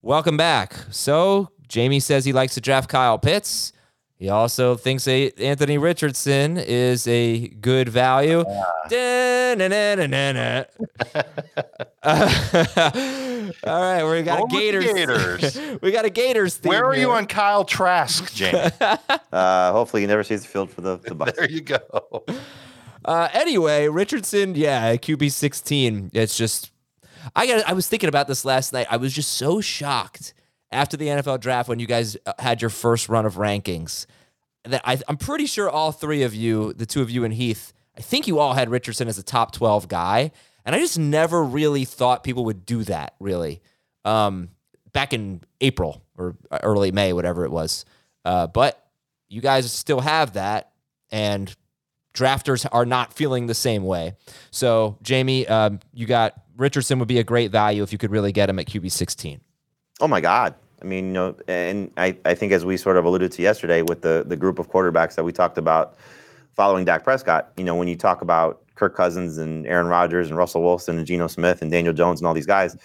[0.00, 0.74] Welcome back.
[0.90, 3.74] So, Jamey says he likes to draft Kyle Pitts.
[4.20, 8.40] He also thinks a Anthony Richardson is a good value.
[8.40, 8.84] Uh,
[13.64, 14.84] all right, we got a Go with the Gators.
[14.92, 15.60] Gators.
[15.82, 16.68] we got a Gators theme.
[16.68, 18.98] Where are you on Kyle Trask, Jamey?
[19.32, 21.36] Uh, hopefully, he never sees the field for the, the Bucs.
[21.36, 21.80] there you go.
[23.02, 26.10] Uh, anyway, Richardson, yeah, QB sixteen.
[26.12, 26.72] It's just,
[27.34, 27.66] I got.
[27.66, 28.86] I was thinking about this last night.
[28.90, 30.34] I was just so shocked
[30.72, 34.06] after the NFL draft when you guys uh, had your first run of rankings.
[34.64, 37.72] That I, I'm pretty sure all three of you, the two of you and Heath,
[37.96, 40.32] I think you all had Richardson as a top twelve guy,
[40.64, 43.14] and I just never really thought people would do that.
[43.18, 43.60] Really,
[44.04, 44.50] um,
[44.92, 47.84] back in April or early May, whatever it was.
[48.24, 48.86] Uh, but
[49.28, 50.72] you guys still have that,
[51.10, 51.54] and
[52.14, 54.14] drafters are not feeling the same way.
[54.50, 58.32] So, Jamey, um, you got Richardson would be a great value if you could really
[58.32, 59.40] get him at QB 16.
[60.00, 60.54] Oh my God.
[60.82, 63.82] I mean, you know, and I, I think as we sort of alluded to yesterday
[63.82, 65.96] with the the group of quarterbacks that we talked about
[66.54, 70.38] following Dak Prescott, you know, when you talk about Kirk Cousins and Aaron Rodgers and
[70.38, 72.76] Russell Wilson and Geno Smith and Daniel Jones and all these guys,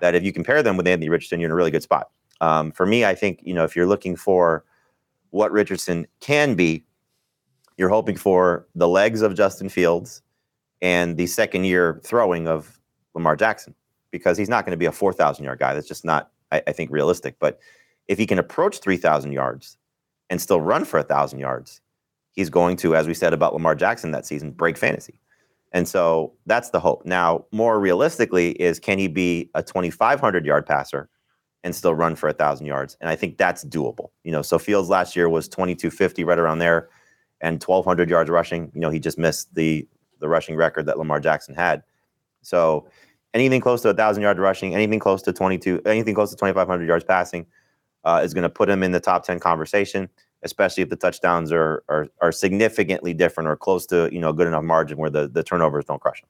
[0.00, 2.10] that if you compare them with Anthony Richardson, you're in a really good spot.
[2.40, 4.64] Um, for me, I think, you know, if you're looking for
[5.30, 6.84] what Richardson can be,
[7.76, 10.22] you're hoping for the legs of Justin Fields
[10.82, 12.80] and the second year throwing of
[13.14, 13.74] Lamar Jackson
[14.10, 15.74] because he's not going to be a 4,000 yard guy.
[15.74, 17.36] That's just not, I, I think, realistic.
[17.38, 17.60] But
[18.08, 19.76] if he can approach 3,000 yards
[20.28, 21.80] and still run for 1,000 yards,
[22.32, 25.20] he's going to, as we said about Lamar Jackson that season, break fantasy.
[25.72, 27.04] And so that's the hope.
[27.06, 31.08] Now, more realistically, is can he be a 2,500 yard passer
[31.62, 32.96] and still run for 1,000 yards?
[33.00, 34.08] And I think that's doable.
[34.24, 36.88] You know, so Fields last year was 2,250, right around there,
[37.40, 38.72] and 1,200 yards rushing.
[38.74, 39.86] You know, he just missed the
[40.20, 41.82] the rushing record that Lamar Jackson had.
[42.42, 42.86] So
[43.34, 46.86] anything close to a 1,000 yards rushing, anything close to 22, anything close to 2,500
[46.86, 47.46] yards passing
[48.04, 50.08] uh, is going to put him in the top 10 conversation,
[50.42, 54.32] especially if the touchdowns are, are are significantly different or close to you know a
[54.32, 56.28] good enough margin where the, the turnovers don't crush him.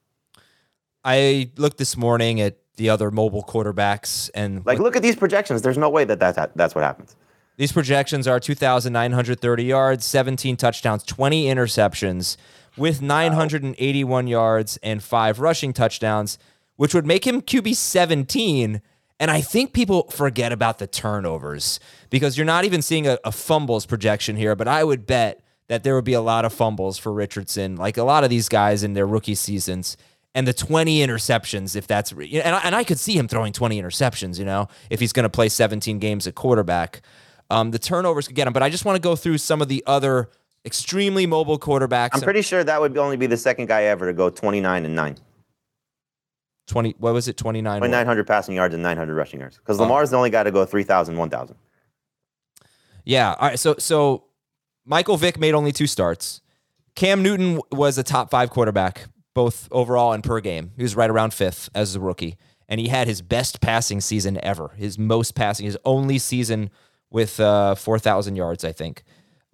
[1.05, 5.63] I looked this morning at the other mobile quarterbacks, and Like, look at these projections.
[5.63, 7.17] There's no way that that's, that's what happens.
[7.57, 12.37] these projections are 2,930 yards, 17 touchdowns, 20 interceptions,
[12.77, 16.39] with 981 yards and five rushing touchdowns,
[16.81, 18.81] which would make him QB 17.
[19.19, 23.31] And I think people forget about the turnovers because you're not even seeing a, a
[23.31, 26.97] fumbles projection here, but I would bet that there would be a lot of fumbles
[26.97, 29.99] for Richardson, like a lot of these guys in their rookie seasons.
[30.35, 33.79] And the 20 interceptions, if that's, and I, and I could see him throwing 20
[33.79, 37.03] interceptions, you know, if he's going to play 17 games at quarterback.
[37.51, 39.69] Um, the turnovers could get him, but I just want to go through some of
[39.69, 40.31] the other
[40.65, 42.15] extremely mobile quarterbacks.
[42.15, 44.97] I'm pretty sure that would only be the second guy ever to go 29 and
[44.97, 45.19] 9.
[46.71, 47.81] 20, what was it, 29?
[47.81, 49.59] 2,900 passing yards and 900 rushing yards.
[49.59, 49.83] Because Oh.
[49.83, 51.57] Lamar's the only guy to go 3,000, 1,000.
[53.05, 53.35] Yeah.
[53.39, 53.59] All right.
[53.59, 54.25] So so
[54.85, 56.41] Michael Vick made only two starts.
[56.95, 60.73] Cam Newton was a top five quarterback, both overall and per game.
[60.77, 62.37] He was right around fifth as a rookie,
[62.69, 64.73] and he had his best passing season ever.
[64.77, 66.71] His most passing, his only season
[67.11, 69.03] with uh, four thousand yards, I think.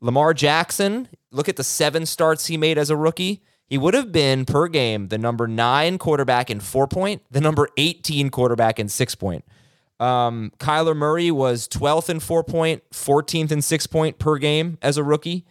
[0.00, 3.42] Lamar Jackson, look at the seven starts he made as a rookie.
[3.66, 7.68] He would have been per game the number nine quarterback in four point, the number
[7.76, 9.44] 18 quarterback in six point.
[9.98, 14.96] Um, Kyler Murray was 12th in four point, 14th in six point per game as
[14.96, 15.44] a rookie.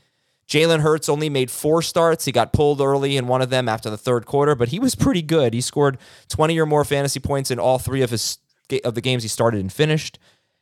[0.47, 2.25] Jalen Hurts only made four starts.
[2.25, 4.93] He got pulled early in one of them after the third quarter, but he was
[4.93, 5.54] pretty good.
[5.54, 5.97] He scored
[6.30, 8.38] 20 or more fantasy points in all three of his
[8.84, 10.19] of the games he started and finished.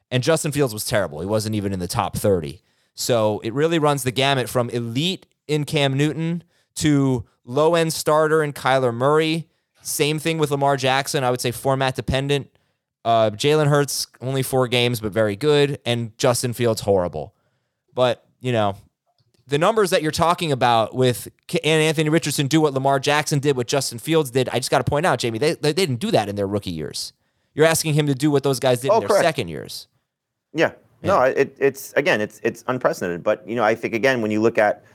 [0.09, 1.19] And Justin Fields was terrible.
[1.19, 2.61] He wasn't even in the top 30.
[2.95, 6.43] So it really runs the gamut from elite in Cam Newton
[6.75, 9.47] to low end starter in Kyler Murray.
[9.82, 11.23] Same thing with Lamar Jackson.
[11.23, 12.49] I would say format dependent.
[13.06, 17.36] Uh, Jalen Hurts only four games, but very good, and Justin Fields horrible.
[17.93, 18.77] But you know,
[19.45, 23.58] the numbers that you're talking about with and Anthony Richardson do what Lamar Jackson did,
[23.58, 24.47] what Justin Fields did.
[24.49, 26.71] I just got to point out, Jamey, they, they didn't do that in their rookie
[26.71, 27.12] years.
[27.53, 29.23] You're asking him to do what those guys did Oh, in their correct.
[29.25, 29.88] second years.
[30.53, 30.71] Yeah.
[31.03, 33.21] No, it, it's again, it's it's unprecedented.
[33.23, 34.86] But you know, I think again, when you look at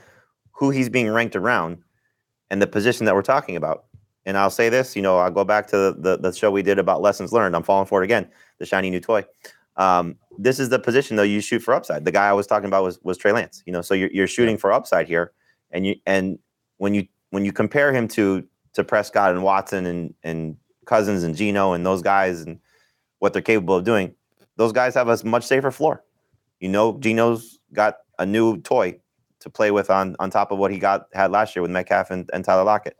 [0.53, 1.77] who he's being ranked around
[2.49, 3.85] and the position that we're talking about,
[4.25, 6.61] and I'll say this, you know, I'll go back to the, the, the show we
[6.61, 7.55] did about lessons learned.
[7.55, 9.25] I'm falling for it again, the shiny new toy.
[9.77, 12.05] Um, this is the position though you shoot for upside.
[12.05, 13.63] The guy I was talking about was was Trey Lance.
[13.65, 15.31] You know, so you're you're shooting for upside here,
[15.71, 16.37] and you and
[16.77, 21.35] when you when you compare him to to Prescott and Watson and and Cousins and
[21.35, 22.59] Geno and those guys and
[23.19, 24.13] what they're capable of doing,
[24.57, 26.03] those guys have a much safer floor.
[26.59, 28.99] You know, Geno's got a new toy
[29.39, 32.11] to play with on on top of what he got had last year with Metcalf
[32.11, 32.97] and, and Tyler Lockett.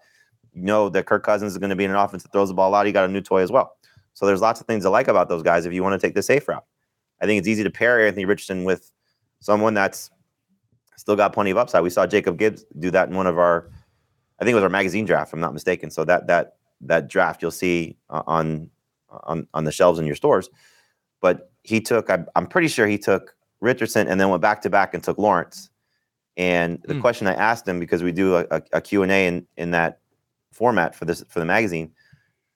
[0.54, 2.54] You know that Kirk Cousins is going to be in an offense that throws the
[2.54, 2.86] ball a lot.
[2.86, 3.78] He got a new toy as well.
[4.13, 6.15] So there's lots of things to like about those guys if you want to take
[6.15, 6.65] the safe route.
[7.21, 8.91] I think it's easy to pair Anthony Richardson with
[9.39, 10.10] someone that's
[10.97, 11.84] still got plenty of upside.
[11.84, 13.69] We saw Jacob Gibbs do that in one of our,
[14.39, 15.91] I think it was our magazine draft, if I'm not mistaken.
[15.91, 18.69] So that that that draft you'll see uh, on
[19.10, 20.49] on on the shelves in your stores.
[21.21, 24.69] But he took, I, I'm pretty sure he took Richardson and then went back to
[24.69, 25.69] back and took Lawrence.
[26.39, 27.02] And the Hmm.
[27.02, 29.71] question I asked him because we do a, a, a Q and A in in
[29.71, 29.99] that
[30.54, 31.91] format for this for the magazine,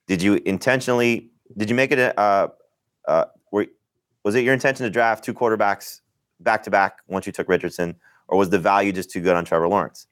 [0.07, 2.47] did you intentionally did you make it a uh,
[3.09, 3.67] uh, were,
[4.23, 5.99] was it your intention to draft two quarterbacks
[6.39, 7.93] back to back once you took Richardson,
[8.29, 10.07] or was the value just too good on Trevor Lawrence?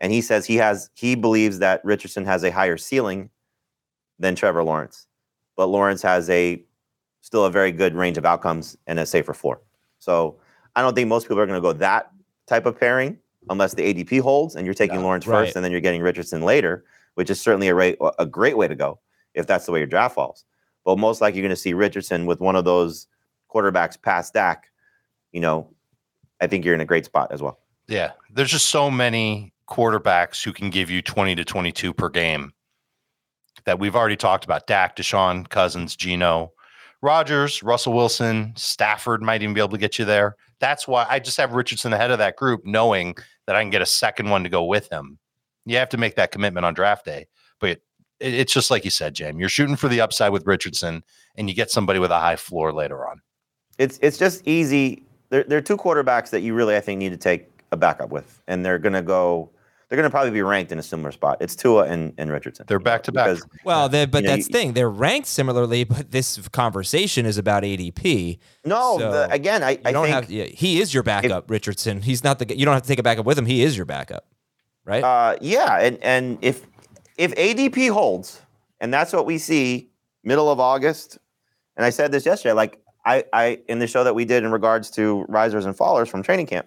[0.00, 3.30] And he says he has he believes that Richardson has a higher ceiling
[4.18, 5.06] than Trevor Lawrence,
[5.56, 6.60] but Lawrence has a
[7.20, 9.60] still a very good range of outcomes and a safer floor.
[10.00, 10.40] So
[10.74, 12.10] I don't think most people are going to go that
[12.52, 13.16] type of pairing
[13.48, 15.46] unless the ADP holds and you're taking No, Lawrence right.
[15.46, 16.84] first and then you're getting Richardson later,
[17.14, 19.00] which is certainly a, a great way to go
[19.34, 20.44] if that's the way your draft falls.
[20.84, 23.06] But most likely you're going to see Richardson with one of those
[23.50, 24.66] quarterbacks past Dak.
[25.32, 25.70] You know,
[26.42, 27.58] I think you're in a great spot as well.
[27.88, 32.52] Yeah, there's just so many quarterbacks who can give you 20 to 22 per game
[33.64, 34.66] that we've already talked about.
[34.66, 36.52] Dak, Deshaun, Cousins, Geno,
[37.00, 40.36] Rodgers, Russell Wilson, Stafford might even be able to get you there.
[40.62, 43.16] That's why I just have Richardson ahead of that group, knowing
[43.48, 45.18] that I can get a second one to go with him.
[45.66, 47.26] You have to make that commitment on draft day,
[47.58, 47.80] but it,
[48.20, 49.40] it's just like you said, Jam.
[49.40, 51.02] You're shooting for the upside with Richardson,
[51.34, 53.20] and you get somebody with a high floor later on.
[53.78, 55.04] It's it's just easy.
[55.30, 58.10] There, there are two quarterbacks that you really I think need to take a backup
[58.10, 59.50] with, and they're going to go.
[59.92, 61.36] They're going to probably be ranked in a similar spot.
[61.42, 62.64] It's Tua and, and Richardson.
[62.66, 63.36] They're back to back.
[63.62, 64.72] Well, they, but You know, that's the thing.
[64.72, 68.38] They're ranked similarly, but this conversation is about ADP.
[68.64, 70.30] no, So, the, again, I, I don't think have.
[70.30, 72.00] Yeah, he is your backup, Richardson.
[72.00, 72.56] He's not the.
[72.56, 73.44] You don't have to take a backup with him.
[73.44, 74.24] He is your backup,
[74.86, 75.04] right?
[75.04, 76.66] Uh, yeah, and and if
[77.18, 78.40] if ADP holds,
[78.80, 79.90] and that's what we see
[80.24, 81.18] middle of August,
[81.76, 84.52] and I said this yesterday, like I I in the show that we did in
[84.52, 86.66] regards to risers and fallers from training camp,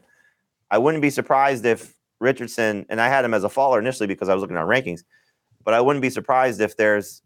[0.70, 4.30] I wouldn't be surprised if Richardson and I had him as a faller initially because
[4.30, 5.04] I was looking at rankings,
[5.64, 7.22] but I wouldn't be surprised if there's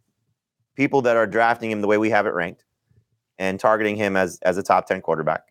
[0.75, 2.63] people that are drafting him the way we have it ranked
[3.37, 5.43] and targeting him as as a top 10 quarterback.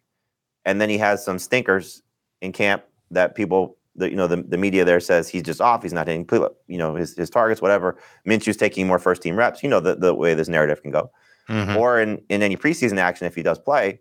[0.64, 2.02] And then he has some stinkers
[2.40, 5.82] in camp that people the you know the, the media there says he's just off,
[5.82, 6.28] he's not hitting
[6.66, 7.98] you know his, his targets, whatever.
[8.26, 9.62] Minshew's taking more first team reps.
[9.62, 11.10] You know the, the way this narrative can go.
[11.48, 11.76] Mhm.
[11.76, 14.00] Or in, in any preseason action, if he does play,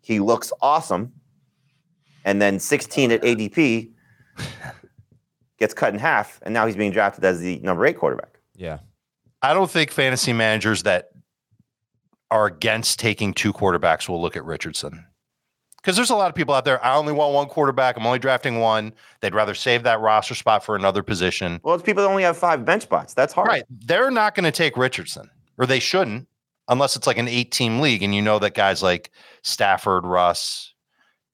[0.00, 1.12] he looks awesome.
[2.24, 3.90] And then 16 at ADP
[5.58, 8.40] gets cut in half, and now he's being drafted as the number eight quarterback.
[8.54, 8.78] yeah.
[9.40, 11.10] I don't think fantasy managers that
[12.28, 15.06] are against taking two quarterbacks will look at Richardson.
[15.76, 16.84] Because there's a lot of people out there.
[16.84, 17.96] I only want one quarterback.
[17.96, 18.92] I'm only drafting one.
[19.20, 21.60] They'd rather save that roster spot for another position.
[21.62, 23.14] Well, it's people that only have five bench spots.
[23.14, 23.46] That's hard.
[23.46, 23.62] Right.
[23.70, 26.26] They're not going to take Richardson, or they shouldn't,
[26.66, 30.74] unless it's like an eight team league and you know that guys like Stafford, Russ,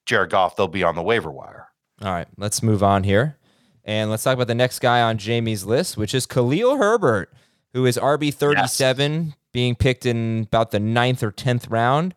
[0.05, 1.69] Jared Goff, they'll be on the waiver wire.
[2.03, 3.37] All right, let's move on here.
[3.85, 7.33] And let's talk about the next guy on Jamey's list, which is Khalil Herbert,
[7.73, 12.15] who is RB37, being picked in about the ninth or 10th round.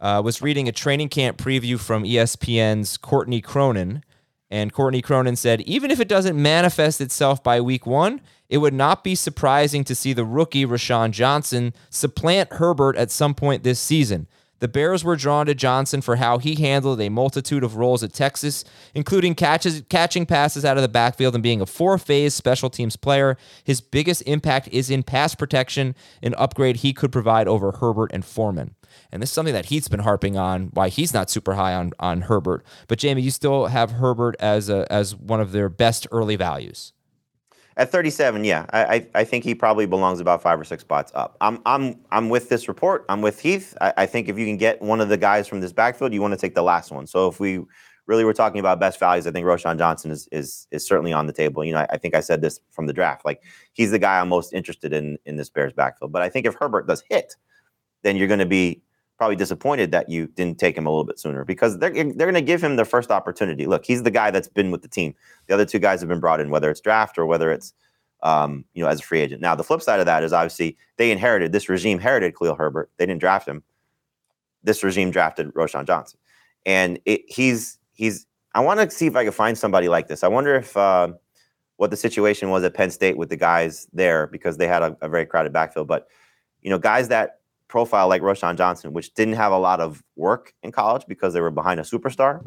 [0.00, 4.04] Uh, was reading a training camp preview from ESPN's Courtney Cronin.
[4.48, 8.72] And Courtney Cronin said, even if it doesn't manifest itself by week one, it would
[8.72, 13.80] not be surprising to see the rookie Roschon Johnson supplant Herbert at some point this
[13.80, 14.28] season.
[14.60, 18.12] The Bears were drawn to Johnson for how he handled a multitude of roles at
[18.12, 22.68] Texas, including catches, catching passes out of the backfield and being a four phase special
[22.68, 23.36] teams player.
[23.62, 28.24] His biggest impact is in pass protection, an upgrade he could provide over Herbert and
[28.24, 28.74] Foreman.
[29.12, 31.92] And this is something that Heath's been harping on, why he's not super high on,
[32.00, 32.64] on Herbert.
[32.88, 36.92] But Jamey, you still have Herbert as a, as one of their best early values.
[37.78, 41.12] At 37, yeah, I, I I think he probably belongs about five or six spots
[41.14, 41.36] up.
[41.40, 43.04] I'm I'm I'm with this report.
[43.08, 43.72] I'm with Heath.
[43.80, 46.20] I, I think if you can get one of the guys from this backfield, you
[46.20, 47.06] want to take the last one.
[47.06, 47.60] So if we
[48.08, 51.28] really were talking about best values, I think Roschon Johnson is is is certainly on
[51.28, 51.64] the table.
[51.64, 53.24] You know, I, I think I said this from the draft.
[53.24, 56.10] Like he's the guy I'm most interested in in this Bears backfield.
[56.10, 57.36] But I think if Herbert does hit,
[58.02, 58.82] then you're going to be
[59.18, 62.34] probably disappointed that you didn't take him a little bit sooner because they're they're going
[62.34, 63.66] to give him the first opportunity.
[63.66, 65.14] Look, he's the guy that's been with the team.
[65.46, 67.74] The other two guys have been brought in, whether it's draft or whether it's
[68.22, 69.42] um, you know as a free agent.
[69.42, 72.90] Now the flip side of that is obviously they inherited this regime inherited Khalil Herbert.
[72.96, 73.64] They didn't draft him.
[74.62, 76.18] This regime drafted Roschon Johnson,
[76.64, 78.26] and it, he's he's.
[78.54, 80.24] I want to see if I can find somebody like this.
[80.24, 81.12] I wonder if uh,
[81.76, 84.96] what the situation was at Penn State with the guys there because they had a,
[85.00, 85.86] a very crowded backfield.
[85.86, 86.08] But
[86.62, 87.37] you know, guys that
[87.68, 91.40] profile like Roschon Johnson, which didn't have a lot of work in college because they
[91.40, 92.44] were behind a superstar,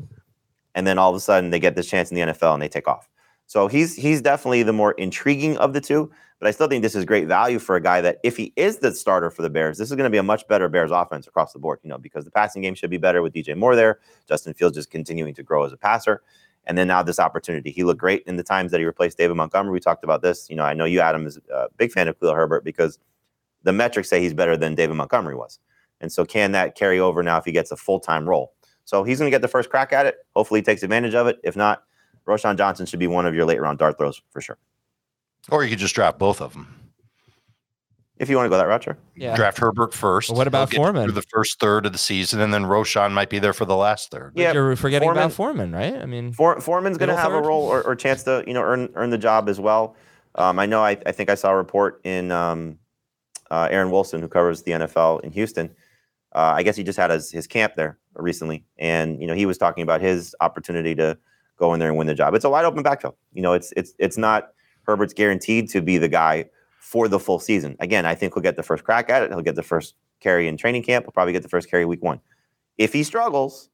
[0.75, 2.69] and then all of a sudden they get this chance in the NFL and they
[2.69, 3.07] take off.
[3.47, 6.09] So he's he's definitely the more intriguing of the two,
[6.39, 8.77] but I still think this is great value for a guy that if he is
[8.77, 11.27] the starter for the Bears, this is going to be a much better Bears offense
[11.27, 13.75] across the board, you know, because the passing game should be better with DJ Moore
[13.75, 13.99] there.
[14.27, 16.23] Justin Fields just continuing to grow as a passer.
[16.65, 17.71] And then now this opportunity.
[17.71, 19.73] He looked great in the times that he replaced David Montgomery.
[19.73, 20.49] We talked about this.
[20.49, 22.99] You know, I know you, Adam, is a big fan of Khalil Herbert because
[23.63, 25.59] the metrics say he's better than David Montgomery was.
[25.99, 28.53] And so, can that carry over now if he gets a full time role?
[28.85, 30.17] So he's going to get the first crack at it.
[30.35, 31.39] Hopefully, he takes advantage of it.
[31.43, 31.83] If not,
[32.27, 34.57] Roschon Johnson should be one of your late round dart throws for sure.
[35.49, 36.77] Or you could just draft both of them.
[38.17, 38.97] If you want to go that route, sure.
[39.15, 39.35] Yeah.
[39.35, 40.29] Draft Herbert first.
[40.29, 41.05] Well, what about get Foreman?
[41.05, 43.75] Through the first third of the season, and then Roschon might be there for the
[43.75, 44.33] last third.
[44.35, 45.95] Yeah, You're forgetting Foreman- about Foreman, right?
[45.95, 48.53] I mean, For, Foreman's going to Middle have a role or, or chance to you
[48.53, 49.95] know earn earn the job as well.
[50.35, 50.83] Um, I know.
[50.83, 52.77] I, I think I saw a report in um,
[53.51, 55.69] uh, Aaron Wilson, who covers the NFL in Houston.
[56.33, 59.45] Uh, I guess he just had his, his camp there recently, and you know he
[59.45, 61.17] was talking about his opportunity to
[61.57, 62.33] go in there and win the job.
[62.33, 63.15] It's a wide open backfield.
[63.33, 66.49] You know, it's it's it's not Herbert's guaranteed to be the guy
[66.79, 67.75] for the full season.
[67.79, 69.29] Again, I think he'll get the first crack at it.
[69.29, 71.05] He'll get the first carry in training camp.
[71.05, 72.21] He'll probably get the first carry week one.
[72.77, 73.69] If he struggles,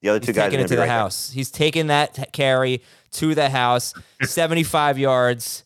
[0.00, 0.98] the other he's two guys are taking it to the right there.
[0.98, 1.30] house.
[1.30, 5.62] He's taking that carry to the house, 75 yards,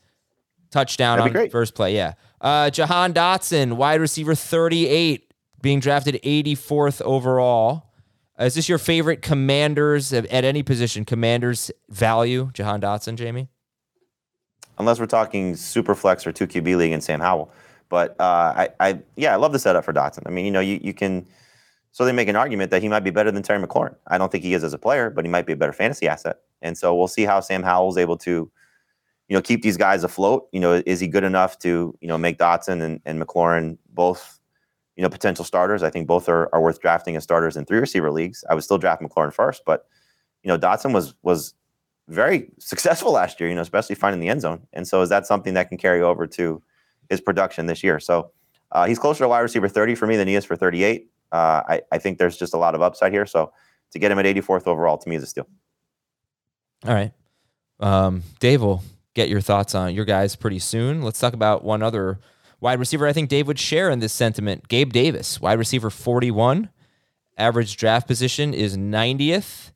[0.70, 1.50] touchdown on great.
[1.50, 1.94] first play.
[1.94, 2.14] Yeah.
[2.46, 5.32] Uh, Jahan Dotson, wide receiver 38,
[5.62, 7.90] being drafted 84th overall.
[8.38, 11.04] Is this your favorite commanders at any position?
[11.04, 13.48] Commanders value, Jahan Dotson, Jamey?
[14.78, 17.50] unless we're talking super flex or two QB league and Sam Howell.
[17.88, 18.22] But uh,
[18.56, 20.22] I, I, yeah, I love the setup for Dotson.
[20.26, 21.26] I mean, you know, you, you can.
[21.92, 23.96] So they make an argument that he might be better than Terry McLaurin.
[24.06, 26.06] I don't think he is as a player, but he might be a better fantasy
[26.06, 26.40] asset.
[26.60, 28.50] And so we'll see how Sam Howell's able to,
[29.28, 30.48] you know, keep these guys afloat.
[30.52, 34.38] You know, is he good enough to, you know, make Dotson and, and McLaurin both,
[34.96, 35.82] you know, potential starters?
[35.82, 38.44] I think both are, are worth drafting as starters in three receiver leagues.
[38.48, 39.86] I would still draft McLaurin first, but
[40.42, 41.54] you know, Dotson was was
[42.08, 44.66] very successful last year, you know, especially finding the end zone.
[44.72, 46.62] And so is that something that can carry over to
[47.10, 47.98] his production this year?
[47.98, 48.30] So
[48.72, 51.10] uh, he's closer to wide receiver 30 for me than he is for 38.
[51.32, 53.26] Uh, I, I think there's just a lot of upside here.
[53.26, 53.52] So
[53.90, 55.48] to get him at 84th overall to me is a steal.
[56.84, 57.12] All right.
[57.80, 58.82] Um, Dave will
[59.16, 61.02] get your thoughts on your guys pretty soon.
[61.02, 62.20] Let's talk about one other
[62.60, 63.06] wide receiver.
[63.06, 64.68] I think Dave would share in this sentiment.
[64.68, 66.68] Gabe Davis, wide receiver 41.
[67.38, 69.72] Average draft position is 90th.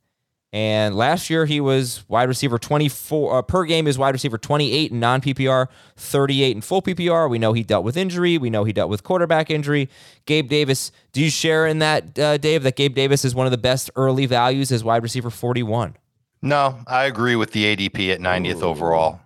[0.52, 4.90] And last year he was wide receiver 24 uh, per game is wide receiver 28
[4.90, 7.30] in non PPR, 38 in full PPR.
[7.30, 8.36] We know he dealt with injury.
[8.36, 9.88] We know he dealt with quarterback injury.
[10.26, 13.52] Gabe Davis, do you share in that, uh, Dave, that Gabe Davis is one of
[13.52, 15.96] the best early values as wide receiver 41?
[16.42, 19.20] No, I agree with the ADP at 90th overall.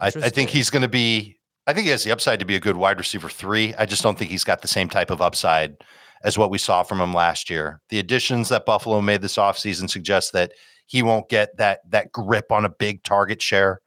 [0.00, 1.36] I, I think he's going to be,
[1.66, 3.74] I think he has the upside to be a good wide receiver three.
[3.74, 5.76] I just don't think he's got the same type of upside
[6.24, 7.80] as what we saw from him last year.
[7.90, 10.52] The additions that Buffalo made this offseason suggest that
[10.86, 13.80] he won't get that that grip on a big target share.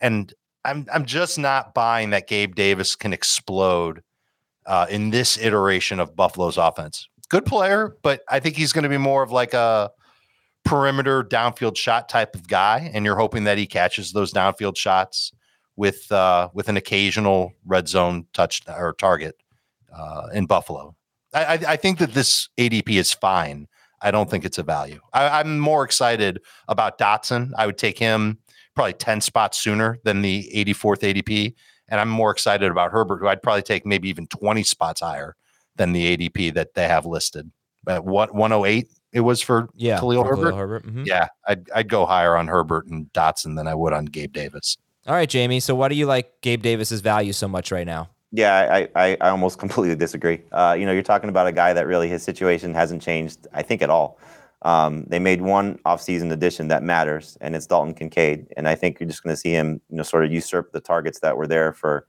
[0.00, 0.32] And
[0.64, 4.02] I'm I'm just not buying that Gabe Davis can explode
[4.66, 7.08] uh, in this iteration of Buffalo's offense.
[7.28, 9.90] Good player, but I think he's going to be more of like a
[10.64, 15.32] perimeter downfield shot type of guy, and you're hoping that he catches those downfield shots
[15.80, 19.34] with uh, with an occasional red zone touch or target
[19.90, 20.94] uh, in Buffalo.
[21.32, 23.66] I, I, I think that this ADP is fine.
[24.02, 25.00] I don't think it's a value.
[25.14, 27.52] I, I'm more excited about Dotson.
[27.56, 28.38] I would take him
[28.74, 31.54] probably 10 spots sooner than the 84th ADP.
[31.88, 35.34] And I'm more excited about Herbert, who I'd probably take maybe even 20 spots higher
[35.76, 37.50] than the ADP that they have listed.
[37.84, 39.98] But what 108 it was for Yeah.
[39.98, 40.54] Khalil for Herbert?
[40.54, 40.86] Herbert.
[40.86, 41.06] mhm.
[41.06, 44.76] Yeah, I'd, I'd go higher on Herbert and Dotson than I would on Gabe Davis.
[45.06, 45.62] All right, Jamey.
[45.62, 48.10] So why do you like Gabe Davis's value so much right now?
[48.32, 50.42] Yeah, I, I, I almost completely disagree.
[50.52, 53.62] Uh, you know, you're talking about a guy that really his situation hasn't changed, I
[53.62, 54.18] think, at all.
[54.62, 58.46] Um, they made one offseason addition that matters, and it's Dalton Kincaid.
[58.56, 60.80] And I think you're just going to see him, you know, sort of usurp the
[60.80, 62.06] targets that were there for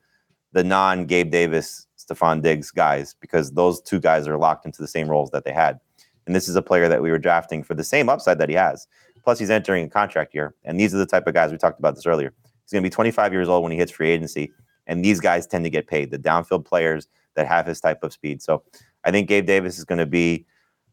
[0.52, 4.88] the non Gabe Davis, Stefon Diggs guys, because those two guys are locked into the
[4.88, 5.80] same roles that they had.
[6.28, 8.56] And this is a player that we were drafting for the same upside that he
[8.56, 8.86] has.
[9.24, 10.54] Plus, he's entering a contract year.
[10.66, 12.34] And these are the type of guys we talked about this earlier.
[12.72, 14.54] He's going to be 25 years old when he hits free agency.
[14.88, 18.14] And these guys tend to get paid, the downfield players that have his type of
[18.14, 18.42] speed.
[18.42, 18.64] So
[19.04, 20.46] I think Gabe Davis is going to be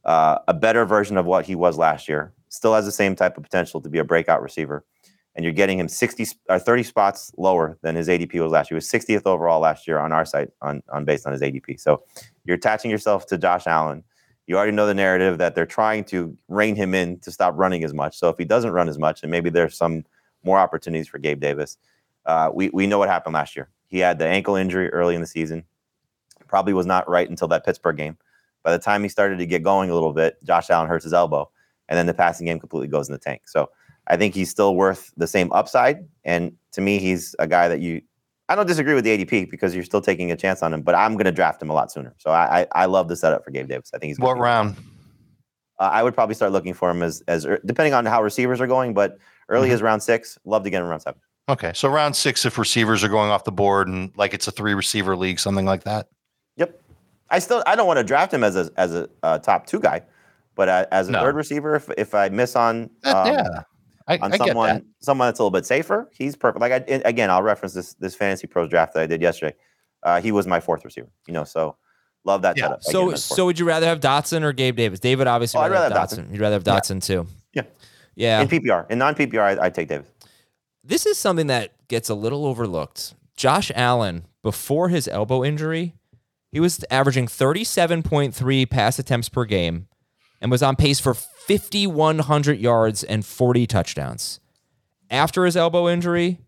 [0.04, 2.32] uh, a better version of what he was last year.
[2.48, 4.84] Still has the same type of potential to be a breakout receiver.
[5.36, 8.76] And you're getting him 60 or 30 spots lower than his ADP was last year.
[8.76, 11.78] He was 60th overall last year on our site on, on based on his ADP.
[11.78, 12.02] So
[12.44, 14.02] you're attaching yourself to Josh Allen.
[14.48, 17.84] You already know the narrative that they're trying to rein him in to stop running
[17.84, 18.18] as much.
[18.18, 20.04] So if he doesn't run as much, and maybe there's some
[20.44, 21.76] more opportunities for Gabe Davis.
[22.26, 23.68] Uh, we, we know what happened last year.
[23.88, 25.64] He had the ankle injury early in the season.
[26.46, 28.16] Probably was not right until that Pittsburgh game.
[28.62, 31.12] By the time he started to get going a little bit, Josh Allen hurts his
[31.14, 31.50] elbow,
[31.88, 33.42] and then the passing game completely goes in the tank.
[33.46, 33.70] So
[34.08, 36.06] I think he's still worth the same upside.
[36.24, 38.02] And to me, he's a guy that you.
[38.50, 40.94] I don't disagree with the ADP because you're still taking a chance on him, but
[40.94, 42.14] I'm going to draft him a lot sooner.
[42.18, 43.90] So I, I I love the setup for Gabe Davis.
[43.94, 44.76] I think he's What be- round?
[45.78, 48.66] Uh, I would probably start looking for him as as depending on how receivers are
[48.66, 49.18] going, but
[49.48, 49.74] early Mhm.
[49.74, 50.38] as round six.
[50.44, 51.20] Love to get him around seven.
[51.48, 54.50] Okay, so round six, if receivers are going off the board and like it's a
[54.50, 56.08] three receiver league, something like that.
[56.56, 56.80] Yep.
[57.30, 59.80] I still I don't want to draft him as a as a uh, top two
[59.80, 60.02] guy,
[60.56, 61.20] but uh, as a No.
[61.20, 63.62] third receiver, if, if I miss on That- um, yeah,
[64.08, 64.82] I, on I get someone that.
[65.00, 66.60] someone that's a little bit safer, he's perfect.
[66.60, 69.54] Like I again, I'll reference this this fantasy pros draft that I did yesterday.
[70.02, 71.08] Uh, he was my fourth receiver.
[71.26, 71.76] You know, so
[72.28, 72.64] love that Yeah.
[72.64, 72.80] setup.
[72.86, 75.00] I So, so would you rather have Dotson or Gabe Davis?
[75.00, 75.58] David obviously.
[75.58, 76.30] Oh, I'd rather rather have have Dotson.
[76.32, 77.26] You'd rather have Dotson too.
[77.52, 77.62] Yeah.
[78.14, 78.40] Yeah.
[78.42, 80.06] in PPR in non PPR, I, I'd take Davis.
[80.84, 83.14] this is something that gets a little overlooked.
[83.36, 85.94] Josh Allen, before his elbow injury,
[86.52, 89.86] he was averaging 37.3 pass attempts per game
[90.40, 94.40] and was on pace for 5,100 yards and 40 touchdowns.
[95.10, 96.38] After his elbow injury,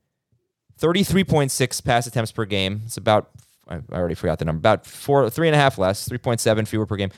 [0.80, 2.82] 33.6 pass attempts per game.
[2.86, 3.30] It's about,
[3.70, 6.96] I already forgot the number, about four, three and a half less, 3.7 fewer per
[6.96, 7.10] game.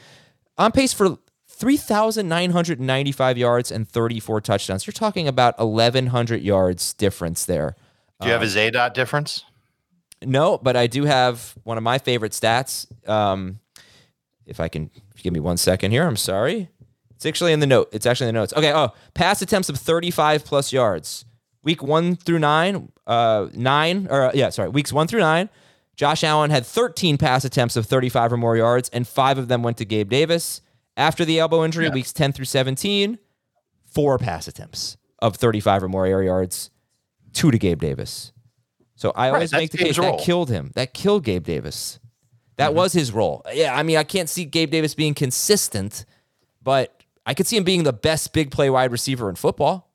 [0.59, 4.87] On pace for 3,995 yards and 34 touchdowns.
[4.87, 7.77] You're talking about 1,100 yards difference there.
[8.21, 9.45] Do you have his A dot difference?
[10.25, 12.87] No, but I do have one of my favorite stats.
[13.09, 13.59] Um,
[14.47, 16.69] if I can if give me one second here, I'm sorry.
[17.17, 17.89] It's actually in the note.
[17.93, 18.53] It's actually in the notes.
[18.57, 18.73] Okay.
[18.73, 21.25] Oh, pass attempts of 35 plus yards.
[21.65, 25.49] Week one through nine, uh, nine or yeah, sorry, weeks one through nine.
[25.97, 29.63] Josh Allen had 13 pass attempts of 35 or more yards, and five of them
[29.63, 30.61] went to Gabe Davis.
[30.97, 33.19] After the elbow injury, weeks 10 through 17,
[33.87, 36.71] four pass attempts of 35 or more air yards,
[37.33, 38.33] two to Gabe Davis.
[38.95, 40.17] So I always make the Gabe's case role.
[40.17, 40.71] that killed him.
[40.75, 41.99] That killed Gabe Davis.
[42.57, 42.77] That Mm-hmm.
[42.77, 43.43] was his role.
[43.53, 46.05] Yeah, I mean, I can't see Gabe Davis being consistent,
[46.63, 49.91] but I could see him being the best big play wide receiver in football.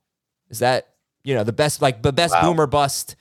[0.50, 0.89] Is that
[1.24, 2.41] you know the best like the best Wow.
[2.41, 3.16] boomer bust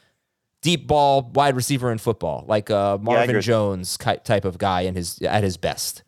[0.66, 3.40] deep ball wide receiver in football, like uh, Marvin agree.
[3.42, 6.02] Jones type of guy in his at his best,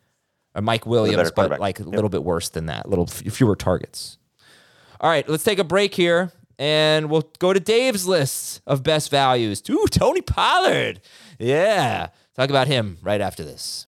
[0.53, 1.93] or Mike Williams, but like a Yep.
[1.95, 4.17] little bit worse than that, a little f- fewer targets.
[4.99, 9.09] All right, let's take a break here, and we'll go to Dave's list of best
[9.09, 9.63] values.
[9.69, 10.99] Ooh, Tony Pollard.
[11.39, 13.87] Yeah, talk about him right after this.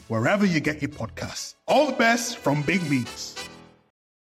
[0.11, 1.55] wherever you get your podcasts.
[1.69, 3.33] All the best from Big Meats.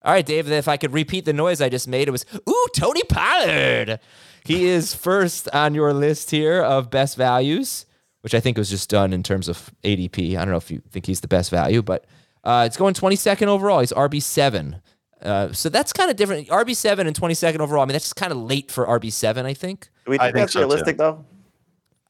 [0.04, 2.66] All right, David, if I could repeat the noise I just made, it was, ooh,
[2.76, 3.98] Tony Pollard.
[4.44, 7.86] He is first on your list here of best values,
[8.20, 10.36] which I think was just done in terms of ADP.
[10.36, 12.04] I don't know if you think he's the best value, but
[12.44, 13.80] uh, it's going 22nd overall.
[13.80, 14.80] He's RB7.
[15.22, 16.46] Uh, so that's kind of different.
[16.48, 17.82] RB7 and 22nd overall.
[17.82, 19.88] I mean, that's just kind of late for RB7, I think.
[20.04, 20.66] Do we I think think that's so, too.
[20.66, 21.24] realistic though?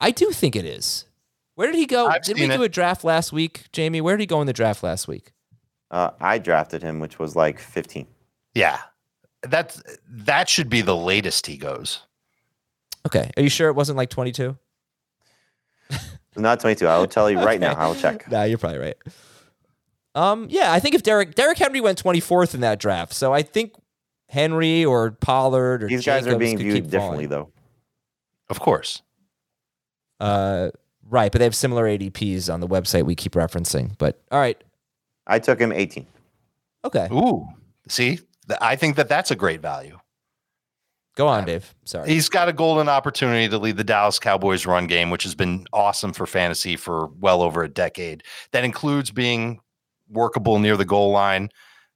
[0.02, 1.06] I do think it is.
[1.54, 2.06] Where did he go?
[2.06, 2.66] I've did we do it.
[2.66, 4.00] a draft last week, Jamey?
[4.02, 5.32] Where did he go in the draft last week?
[5.90, 8.06] Uh, I drafted him, which was like 15.
[8.54, 8.78] Yeah,
[9.42, 12.00] that's that should be the latest he goes.
[13.06, 13.30] Okay.
[13.36, 14.56] Are you sure it wasn't like 22?
[16.36, 16.86] Not 22.
[16.86, 17.74] I will tell you right now.
[17.74, 18.28] I will check.
[18.30, 18.96] Nah, you're probably right.
[20.16, 23.42] Um, yeah, I think if Derek Derrick Henry went 24th in that draft, so I
[23.42, 23.72] think
[24.28, 27.28] Henry or Pollard or These guys are being viewed differently, falling.
[27.28, 27.52] though.
[28.48, 29.02] Of course.
[30.20, 30.70] Uh,
[31.08, 33.96] right, but they have similar ADPs on the website we keep referencing.
[33.98, 34.62] But all right,
[35.26, 36.06] I took him 18.
[36.84, 37.46] okay, Ooh,
[37.88, 38.20] see,
[38.60, 39.98] I think that that's a great value.
[41.16, 41.74] go on, Dave.
[41.84, 42.08] Sorry.
[42.08, 45.66] He's got a golden opportunity to lead the Dallas Cowboys run game, which has been
[45.72, 48.22] awesome for fantasy for well over a decade.
[48.52, 49.60] That includes being
[50.10, 51.50] workable near the goal line.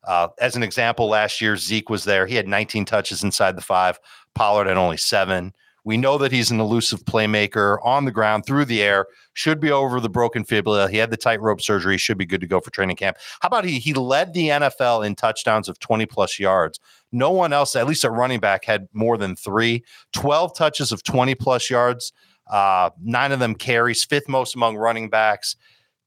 [0.07, 2.27] Uh, as an example, last year Zeke was there.
[2.27, 3.99] He had 19 touches inside the five.
[4.35, 5.53] Pollard had only seven.
[5.89, 9.07] We know that he's an elusive playmaker on the ground, through the air.
[9.32, 10.91] Should be over the broken fibula.
[10.91, 11.97] He had the tightrope surgery.
[11.97, 13.16] Should be good to go for training camp.
[13.41, 13.78] How about he?
[13.78, 16.78] He led the NFL in touchdowns of 20 plus yards.
[17.11, 19.82] No one else, at least a running back, had more than three.
[20.12, 22.12] 12 touches of 20 plus yards.
[22.51, 25.57] Uh, nine of them carries, fifth most among running backs.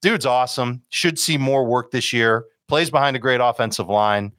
[0.03, 0.83] Dude's awesome.
[0.89, 2.45] Should see more work this year.
[2.67, 4.33] Plays behind a great offensive line.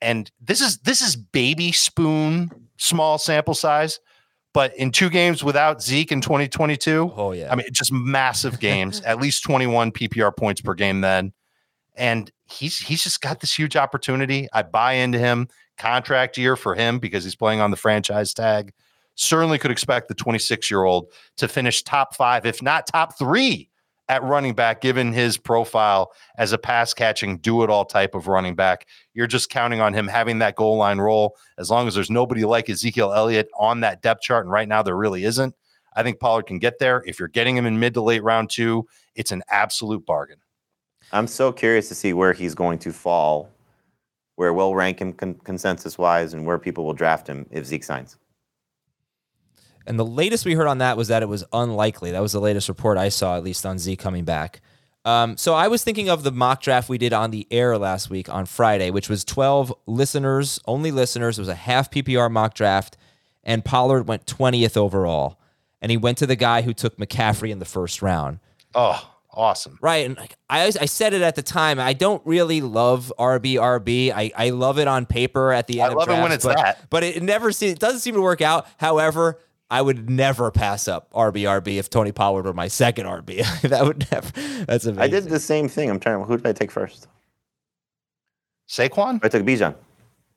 [0.00, 3.98] And this is this is baby spoon small sample size,
[4.58, 7.48] but in two games without Zeke in 2022, oh yeah.
[7.48, 11.32] I mean, just massive games, at least 21 PPR points per game then.
[11.94, 14.48] And he's he's just got this huge opportunity.
[14.52, 15.46] I buy into him.
[15.76, 18.72] Contract year for him because he's playing on the franchise tag.
[19.14, 21.06] Certainly could expect the 26 year old
[21.36, 23.68] to finish top five, if not top three
[24.08, 28.26] at running back, given his profile as a pass catching, do it all type of
[28.26, 28.86] running back.
[29.12, 32.44] You're just counting on him having that goal line role as long as there's nobody
[32.44, 34.46] like Ezekiel Elliott on that depth chart.
[34.46, 35.54] And right now, there really isn't.
[35.94, 37.02] I think Pollard can get there.
[37.06, 40.38] If you're getting him in mid to late round two, it's an absolute bargain.
[41.12, 43.50] I'm so curious to see where he's going to fall,
[44.36, 47.84] where we'll rank him con- consensus wise, and where people will draft him if Zeke
[47.84, 48.16] signs.
[49.88, 52.10] And the latest we heard on that was that it was unlikely.
[52.12, 54.60] That was the latest report I saw, at least on Z coming back.
[55.04, 58.10] Um, so I was thinking of the mock draft we did on the air last
[58.10, 61.38] week on Friday, which was 12 listeners, only listeners.
[61.38, 62.98] It was a half PPR mock draft,
[63.42, 65.40] and Pollard went 20th overall.
[65.80, 68.40] And he went to the guy who took McCaffrey in the first round.
[68.74, 69.78] Oh, awesome.
[69.80, 70.04] Right.
[70.04, 70.18] And
[70.50, 71.78] I, I said it at the time.
[71.78, 74.12] I don't really love RB RB.
[74.14, 76.44] I, I love it on paper at the end I of love it when it's
[76.44, 76.90] but, that.
[76.90, 78.66] But it never se- it doesn't seem to work out.
[78.76, 79.38] However,
[79.70, 83.44] I would never pass up RB RB if Tony Pollard were my second RB.
[83.68, 84.30] that would never.
[84.64, 84.98] That's amazing.
[84.98, 85.90] I did the same thing.
[85.90, 86.22] I'm trying.
[86.24, 87.06] Who did I take first?
[88.68, 89.20] Saquon?
[89.22, 89.74] I took Bijan.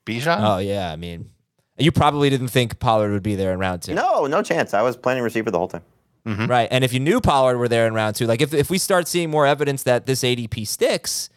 [0.05, 0.39] Bijan?
[0.39, 1.29] Oh yeah, I mean,
[1.77, 3.93] you probably didn't think Pollard would be there in round two.
[3.93, 4.73] No, no chance.
[4.73, 5.84] I was planning receiver the whole time.
[6.25, 6.45] Mm-hmm.
[6.45, 6.67] Right.
[6.71, 9.07] And if you knew Pollard were there in round two, like if, if we start
[9.07, 11.29] seeing more evidence that this ADP sticks,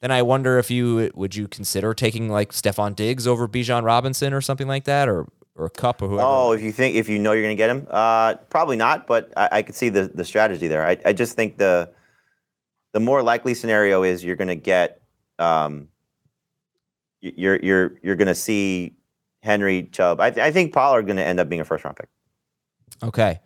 [0.00, 4.32] then I wonder if you would you consider taking like Stefon Diggs over Bijan Robinson
[4.32, 5.26] or something like that, or
[5.58, 6.22] or a Kupp or whoever.
[6.26, 9.06] Oh, if you think if you know you're going to get him, uh, probably not.
[9.06, 10.86] But I, I could see the the strategy there.
[10.86, 11.90] I, I just think the
[12.92, 15.02] the more likely scenario is you're going to get
[15.38, 15.88] um,
[17.20, 18.94] you're you're you're going to see
[19.42, 20.20] Henry Chubb.
[20.20, 22.08] I, th- I think Pollard going to end up being a first round pick,
[23.02, 23.32] Okay.
[23.32, 23.40] or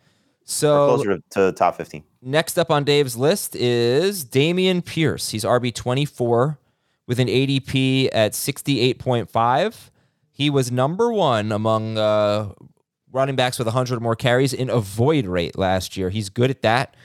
[0.44, 2.04] So closer to, to top fifteen.
[2.20, 5.30] next up on Dave's list is Dameon Pierce.
[5.30, 6.58] He's RB twenty four
[7.06, 9.90] with an ADP at sixty eight point five.
[10.32, 12.52] He was number one among uh,
[13.12, 16.10] running backs with 100 or more carries in avoid rate last year.
[16.10, 16.96] He's good at that,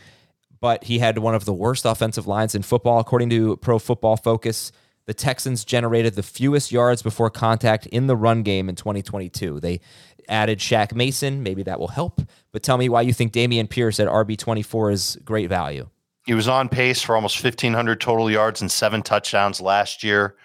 [0.59, 2.99] but he had one of the worst offensive lines in football.
[2.99, 4.71] According to Pro Football Focus,
[5.05, 9.59] the Texans generated the fewest yards before contact in the run game in 2022.
[9.59, 9.81] They
[10.29, 11.43] added Shaq Mason.
[11.43, 12.21] Maybe that will help.
[12.51, 15.89] But tell me why you think Dameon Pierce at RB24 is great value.
[16.25, 20.35] He was on pace for almost 1,500 total yards and seven touchdowns last year.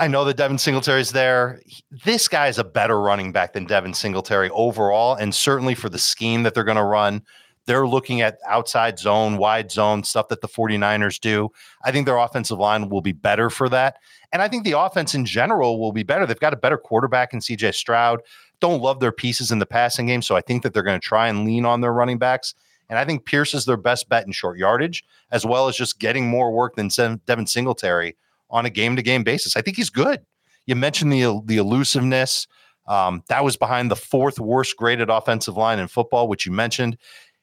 [0.00, 1.60] I know that Devin Singletary's there.
[2.06, 5.98] This guy is a better running back than Devin Singletary overall, and certainly for the
[5.98, 7.22] scheme that they're going to run.
[7.66, 11.50] They're looking at outside zone, wide zone stuff that the 49ers do.
[11.84, 13.98] I think their offensive line will be better for that.
[14.32, 16.24] And I think the offense in general will be better.
[16.24, 18.22] They've got a better quarterback in CJ Stroud.
[18.60, 20.22] Don't love their pieces in the passing game.
[20.22, 22.54] So I think that they're going to try and lean on their running backs.
[22.88, 26.00] And I think Pierce is their best bet in short yardage, as well as just
[26.00, 26.88] getting more work than
[27.26, 28.16] Devin Singletary
[28.50, 29.56] on a game to game basis.
[29.56, 30.24] I think he's good.
[30.66, 32.46] You mentioned the the elusiveness.
[32.86, 36.96] Um, that was behind the fourth worst graded offensive line in football, which you mentioned.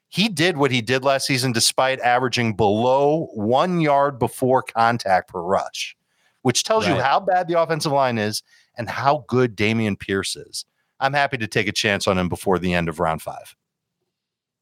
[0.08, 5.40] He did what he did last season despite averaging below one yard before contact per
[5.40, 5.96] rush,
[6.42, 8.42] which tells you how bad the offensive line is
[8.76, 10.64] and how good Dameon Pierce is.
[11.00, 13.54] I'm happy to take a chance on him before the end of round five.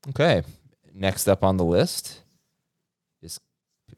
[0.08, 0.42] Okay.
[0.92, 2.22] Next up on the list
[3.22, 3.38] is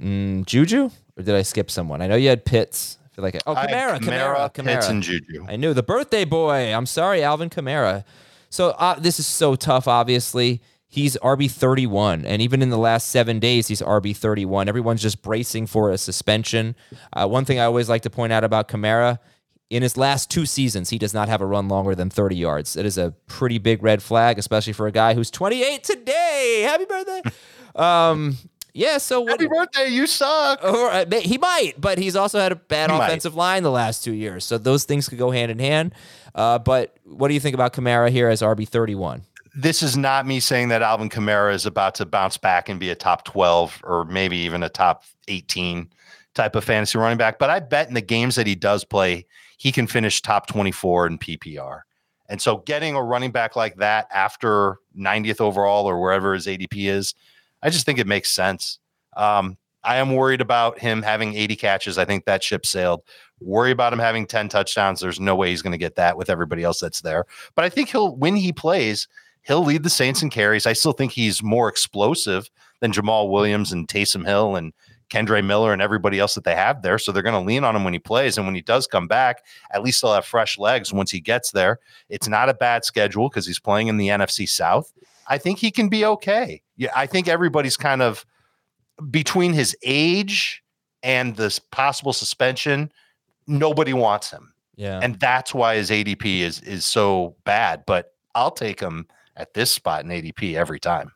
[0.01, 2.01] mm, Juju, or did I skip someone?
[2.01, 2.99] I know you had Pitts.
[3.05, 5.45] I feel like I, oh I- Kamara, Kamara, Kamara, Pitts, and Juju.
[5.49, 6.73] I knew the birthday boy.
[6.73, 8.05] I'm sorry, Alvin Kamara.
[8.51, 9.89] So uh, this is so tough.
[9.89, 14.69] Obviously, he's RB 31, and even in the last seven days, he's RB 31.
[14.69, 16.77] Everyone's just bracing for a suspension.
[17.13, 19.19] Uh, one thing I always like to point out about Kamara.
[19.71, 22.73] In his last two seasons, he does not have a run longer than 30 yards.
[22.73, 26.63] That is a pretty big red flag, especially for a guy who's 28 today.
[26.67, 27.21] Happy birthday.
[27.75, 28.39] um,
[28.79, 30.63] yeah, so what, Happy birthday, you suck.
[30.63, 33.07] or, uh, he might, but he's also had a bad He might.
[33.07, 34.45] offensive line the last two years.
[34.45, 35.95] So those things could go hand in hand.
[36.35, 39.23] Uh, but what do you think about Kamara here as RB thirty one?
[39.57, 42.91] this is not me saying that Alvin Kamara is about to bounce back and be
[42.91, 45.89] a top 12 or maybe even a top 18
[46.35, 47.41] type of fantasy running back.
[47.41, 49.27] But I bet in the games that he does play,
[49.57, 51.81] he can finish top 24 in PPR.
[52.29, 56.89] And so getting a running back like that after 90th overall or wherever his ADP
[56.89, 57.15] is,
[57.63, 58.79] I just think it makes sense.
[59.17, 61.99] Um, I am worried about him having 80 catches.
[61.99, 63.03] I think that ship sailed.
[63.41, 65.01] Worry about him having 10 touchdowns.
[65.01, 67.25] There's no way he's going to get that with everybody else that's there.
[67.55, 69.09] But I think he'll, when he plays,
[69.43, 70.67] he'll lead the Saints in carries.
[70.67, 72.51] I still think he's more explosive
[72.81, 74.73] than Jamaal Williams and Taysom Hill and
[75.11, 76.99] Kendre Miller and everybody else that they have there.
[76.99, 78.37] So they're going to lean on him when he plays.
[78.37, 81.53] And when he does come back, at least he'll have fresh legs once he gets
[81.53, 81.79] there.
[82.09, 84.93] It's not a bad schedule because he's playing in the NFC South.
[85.29, 86.63] I think he can be okay.
[86.77, 88.25] Yeah, I think everybody's kind of
[89.11, 90.63] between his age
[91.03, 92.91] and this possible suspension,
[93.47, 94.53] nobody wants him.
[94.77, 97.83] Yeah, And that's why his ADP is is so bad.
[97.87, 101.13] But I'll take him at this spot in ADP every time.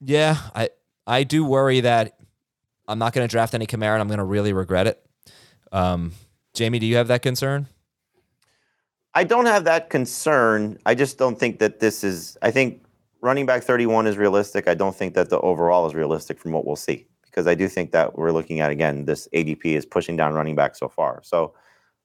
[0.00, 0.38] yeah.
[0.54, 0.70] I
[1.06, 2.18] I do worry that
[2.88, 5.00] I'm not going to draft any Kamara and I'm going to really regret it.
[5.72, 6.12] Um,
[6.54, 7.68] Jamey, do you have that concern?
[9.14, 10.78] I don't have that concern.
[10.86, 12.36] I just don't think that this is.
[12.42, 12.84] I think
[13.20, 14.68] running back 31 is realistic.
[14.68, 17.68] I don't think that the overall is realistic from what we'll see because I do
[17.68, 21.20] think that we're looking at again this ADP is pushing down running back so far.
[21.22, 21.54] So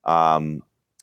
[0.04, 0.62] um,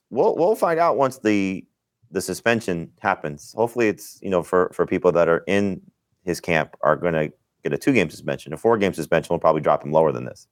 [0.09, 1.65] we'll we'll find out once the
[2.11, 3.53] the suspension happens.
[3.53, 5.81] Hopefully, it's you know for for people that are in
[6.23, 7.31] his camp are going to
[7.63, 8.53] get a two game suspension.
[8.53, 10.47] A four game suspension will probably drop him lower than this.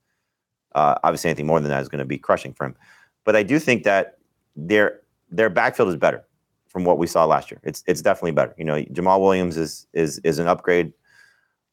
[0.74, 2.76] Uh, obviously, anything more than that is going to be crushing for him.
[3.24, 4.18] But I do think that
[4.56, 6.24] their their backfield is better
[6.68, 7.60] from what we saw last year.
[7.64, 8.54] It's it's definitely better.
[8.58, 10.94] You know, Jamaal Williams is is is an upgrade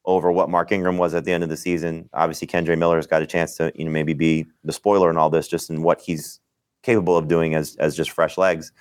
[0.05, 2.09] over what Mark Ingram was at the end of the season.
[2.13, 5.17] Obviously, Kendre Miller has got a chance to you know maybe be the spoiler in
[5.17, 6.39] all this, just in what he's
[6.83, 8.71] capable of doing as as just fresh legs.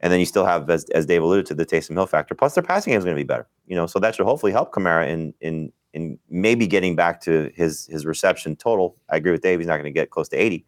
[0.00, 2.32] And then you still have, as, as Dave alluded to, the Taysom Hill factor.
[2.32, 3.48] Plus, their passing game is going to be better.
[3.66, 7.50] You know, so that should hopefully help Kamara in in in maybe getting back to
[7.54, 8.96] his his reception total.
[9.10, 10.66] I agree with Dave; he's not going to get close to eighty,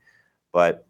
[0.52, 0.88] but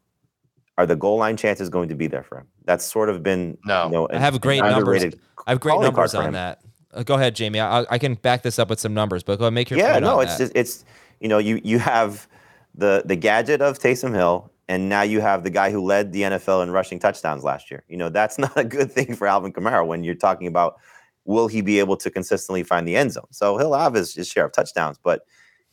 [0.81, 2.47] are the goal line chances going to be there for him?
[2.64, 3.85] That's sort of been no.
[3.85, 5.05] You know, I have great numbers.
[5.47, 6.61] I have great numbers on that.
[6.93, 7.61] Uh, go ahead, Jamey.
[7.61, 9.95] I, I, can back this up with some numbers, but go ahead, make your point.
[9.95, 9.99] yeah.
[10.01, 10.85] no, it's just it's
[11.20, 12.26] you know you you have
[12.74, 16.22] the the gadget of Taysom Hill and now you have the guy who led the
[16.22, 17.83] NFL in rushing touchdowns last year.
[17.89, 20.78] You know, that's not a good thing for Alvin Kamara when you're talking about
[21.24, 23.26] will he be able to consistently find the end zone.
[23.31, 25.22] So he'll have his, his share of touchdowns, but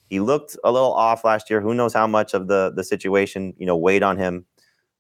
[0.10, 1.62] he looked a little off last year.
[1.62, 4.46] Who knows how much of the the situation you know weighed on him?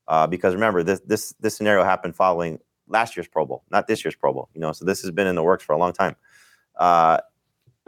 [0.08, 4.04] Uh, because remember, this this this scenario happened following last year's Pro Bowl, not this
[4.04, 4.50] year's Pro Bowl.
[4.54, 6.16] You know, so this has been in the works for a long time.
[6.78, 7.20] Uh,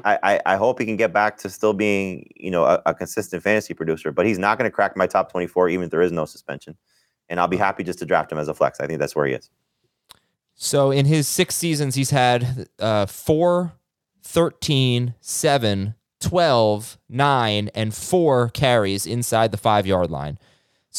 [0.05, 3.43] I, I, hope he can get back to still being, you know, a, a consistent
[3.43, 4.11] fantasy producer.
[4.11, 6.77] But he's not going to crack my top 24, even if there is no suspension.
[7.27, 8.79] And I'll be happy just to draft him as a flex.
[8.79, 9.49] I think that's where he is.
[10.55, 13.73] So in his six seasons, he's had uh, 4,
[14.23, 20.37] 13, 7, 12, 9, and 4 carries inside the five yard line.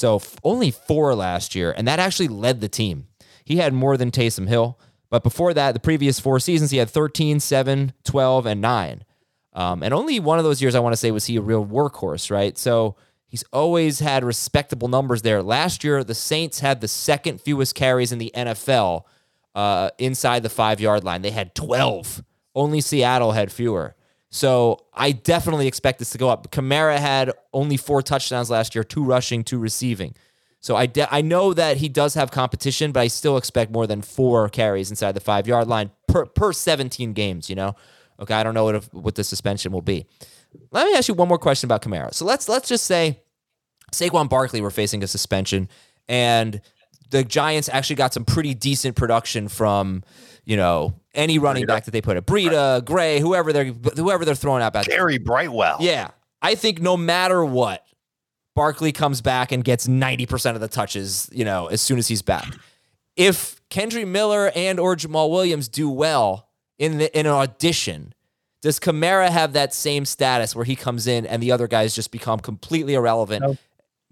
[0.01, 1.72] So f- only four last year.
[1.76, 3.07] And that actually led the team.
[3.44, 4.78] He had more than Taysom Hill.
[5.11, 9.05] But before that, the previous four seasons, he had 13, 7, 12, and 9.
[9.53, 11.66] Um, and only one of those years, I want to say, was he a real
[11.66, 12.57] workhorse, right?
[12.57, 12.96] So
[13.26, 15.42] he's always had respectable numbers there.
[15.42, 19.03] Last year, the Saints had the second fewest carries in the NFL
[19.55, 21.22] uh, inside the five yard line.
[21.22, 22.22] They had 12.
[22.55, 23.96] Only Seattle had fewer.
[24.31, 26.51] So I definitely expect this to go up.
[26.51, 30.14] Kamara had only four touchdowns last year, two rushing, two receiving.
[30.61, 33.87] So I, de- I know that he does have competition, but I still expect more
[33.87, 37.74] than four carries inside the five yard line per, per 17 games, you know?
[38.20, 40.07] Okay, I don't know what, if, what the suspension will be.
[40.70, 42.12] Let me ask you one more question about Kamara.
[42.12, 43.20] So let's let's just say
[43.93, 45.68] Saquon Barkley were facing a suspension
[46.09, 46.61] and
[47.11, 50.03] the Giants actually got some pretty decent production from,
[50.51, 52.26] you know, any running back that they put it.
[52.26, 54.86] Breida, Gray, whoever they're whoever they're throwing out back.
[54.86, 55.76] Gary Brightwell.
[55.78, 56.11] Yeah.
[56.42, 57.86] I think no matter what,
[58.57, 62.22] Barkley comes back and gets 90% of the touches, you know, as soon as he's
[62.22, 62.53] back.
[63.14, 66.48] If Kendre Miller and or Jamaal Williams do well
[66.80, 68.12] in the in an audition,
[68.61, 72.11] does Kamara have that same status where he comes in and the other guys just
[72.11, 73.44] become completely irrelevant?
[73.44, 73.57] No,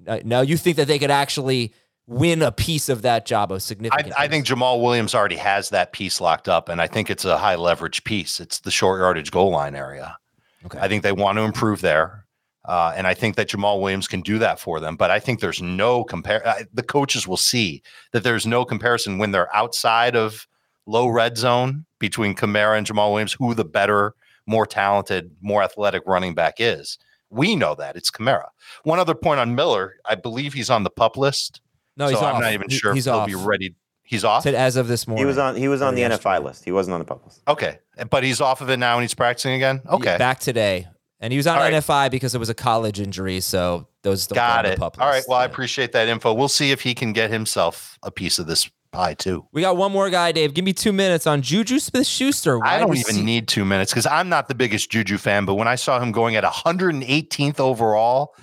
[0.06, 1.72] uh, no you think that they could actually
[2.08, 4.14] win a piece of that job of significance?
[4.18, 7.24] I, I, think Jamaal Williams already has that piece locked up, and I think it's
[7.24, 8.40] a high leverage piece.
[8.40, 10.16] It's the short yardage goal line area.
[10.64, 10.78] Okay.
[10.80, 12.24] I think they want to improve there.
[12.64, 14.96] Uh, and I think that Jamaal Williams can do that for them.
[14.96, 16.46] But I think there's no compare.
[16.46, 17.82] Uh, the coaches will see
[18.12, 20.46] that there's no comparison when they're outside of
[20.86, 24.14] low red zone between Kamara and Jamaal Williams, who the better,
[24.46, 26.98] more talented, more athletic running back is.
[27.30, 28.48] We know that it's Kamara.
[28.84, 31.60] One other point on Miller, I believe he's on the pup list.
[31.98, 32.36] No, he's so off.
[32.36, 33.26] I'm not even sure he's if he'll off.
[33.26, 33.74] be ready.
[34.02, 34.44] He's off.
[34.44, 35.22] Said as of this morning.
[35.22, 35.56] He was on.
[35.56, 36.64] He was oh, on the NFI list.
[36.64, 37.42] He wasn't on the pup list.
[37.46, 37.78] Okay,
[38.10, 39.82] but he's off of it now and he's practicing again.
[39.86, 40.86] Okay, back today.
[41.20, 44.64] And he was on NFI because it was a college injury, so those don't got
[44.66, 44.80] it.
[44.80, 45.24] All right.
[45.26, 46.32] Well, I appreciate that info.
[46.32, 49.44] We'll see if he can get himself a piece of this pie too.
[49.52, 50.54] We got one more guy, Dave.
[50.54, 52.64] Give me two minutes on Juju Smith Schuster.
[52.64, 55.66] I don't even need two minutes because I'm not the biggest Juju fan, but when
[55.66, 58.34] I saw him going at 118th overall,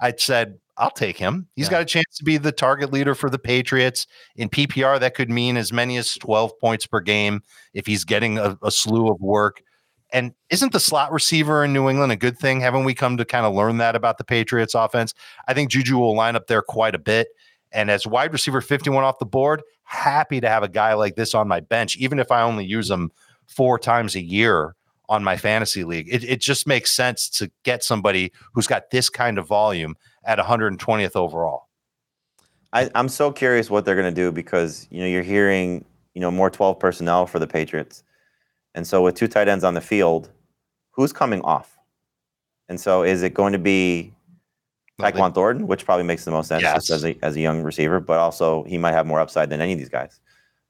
[0.00, 1.48] I said, I'll take him.
[1.54, 1.72] He's yeah.
[1.72, 4.06] got a chance to be the target leader for the Patriots.
[4.36, 7.42] In PPR, that could mean as many as 12 points per game
[7.74, 9.62] if he's getting a, a slew of work.
[10.12, 12.60] And isn't the slot receiver in New England a good thing?
[12.60, 15.14] Haven't we come to kind of learn that about the Patriots offense?
[15.48, 17.28] I think Juju will line up there quite a bit.
[17.72, 21.34] And as wide receiver 51 off the board, happy to have a guy like this
[21.34, 23.10] on my bench, even if I only use him
[23.46, 24.74] four times a year
[25.08, 26.08] on my fantasy league.
[26.10, 30.38] It, it just makes sense to get somebody who's got this kind of volume at
[30.38, 31.68] 120th overall.
[32.72, 36.20] I, I'm so curious what they're going to do because you know you're hearing you
[36.20, 38.02] know more 12 personnel for the Patriots.
[38.74, 40.30] And so with two tight ends on the field,
[40.92, 41.76] who's coming off?
[42.70, 44.14] And so, is it going to be
[44.98, 46.90] Well, Tyquan Thornton, which probably makes the most sense Yes.
[46.90, 49.74] as a, as a young receiver, but also he might have more upside than any
[49.74, 50.20] of these guys.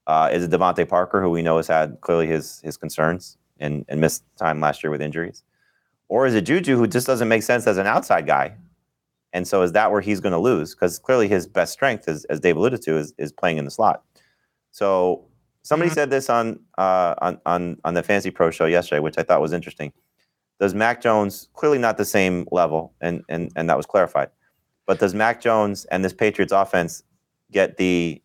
[0.08, 3.84] Uh, is it DeVante Parker, who we know has had clearly his his concerns and,
[3.88, 5.44] and missed time last year with injuries?
[6.08, 8.56] Or is it Juju, who just doesn't make sense as an outside guy?
[9.32, 10.74] And so is that where he's going to lose?
[10.74, 13.70] Because clearly his best strength, is, as Dave alluded to, is, is playing in the
[13.70, 14.02] slot.
[14.70, 15.24] So
[15.62, 19.22] somebody said this on, uh, on on on the Fantasy Pro show yesterday, which I
[19.22, 19.92] thought was interesting.
[20.60, 24.28] Does Mac Jones clearly not the same level, and and and that was clarified,
[24.86, 27.02] but does Mac Jones and this Patriots offense
[27.50, 28.22] get the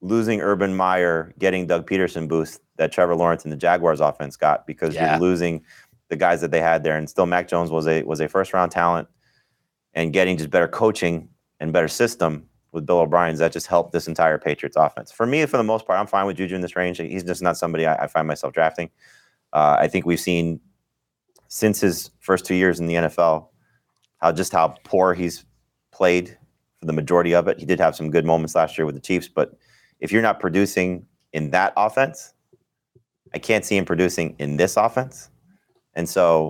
[0.00, 4.66] losing Urban Meyer, getting Doug Pederson boost that Trevor Lawrence and the Jaguars offense got
[4.66, 5.12] because Yeah.
[5.12, 5.62] you're losing
[6.08, 8.52] the guys that they had there, and still Mac Jones was a was a first
[8.52, 9.08] round talent,
[9.94, 11.28] and getting just better coaching
[11.58, 15.10] and better system with Bill O'Brien's that just helped this entire Patriots offense?
[15.10, 16.98] For me, for the most part, I'm fine with Juju in this range.
[16.98, 18.90] He's just not somebody I, I find myself drafting.
[19.52, 20.60] Uh, I think we've seen
[21.48, 23.48] since his first two years in the NFL
[24.18, 25.44] how just how poor he's
[25.92, 26.36] played
[26.78, 27.58] for the majority of it.
[27.58, 29.56] He did have some good moments last year with the Chiefs, but
[29.98, 32.32] if you're not producing in that offense,
[33.34, 35.30] I can't see him producing in this offense.
[35.94, 36.48] And so,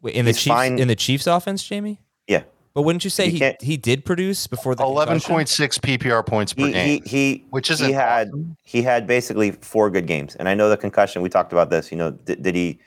[0.00, 0.78] Wait, in the Chiefs fine.
[0.78, 1.98] in the Chiefs offense, Jamey.
[2.28, 2.42] Yeah,
[2.74, 5.34] But wouldn't you say You he, he did produce before the Eleven concussion?
[5.34, 7.02] point six PPR points per he, game.
[7.04, 8.56] he he which isn't had awesome.
[8.64, 11.22] he had basically four good games, and I know the concussion.
[11.22, 11.90] We talked about this.
[11.90, 12.78] You know, did, did he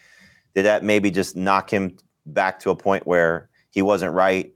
[0.55, 4.51] did that maybe just knock him back to a point where he wasn't right?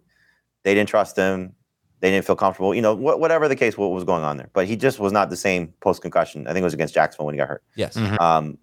[0.63, 1.53] They didn't trust him.
[2.01, 2.73] They didn't feel comfortable.
[2.73, 5.11] You know, wh- whatever the case, what was going on there, but he just was
[5.13, 6.47] not the same post concussion.
[6.47, 7.63] I think it was against Jacksonville when he got hurt.
[7.75, 7.95] Yes.
[7.95, 8.19] Mhm.
[8.19, 8.57] Um,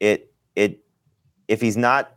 [0.00, 0.84] it it
[1.48, 2.14] if he's not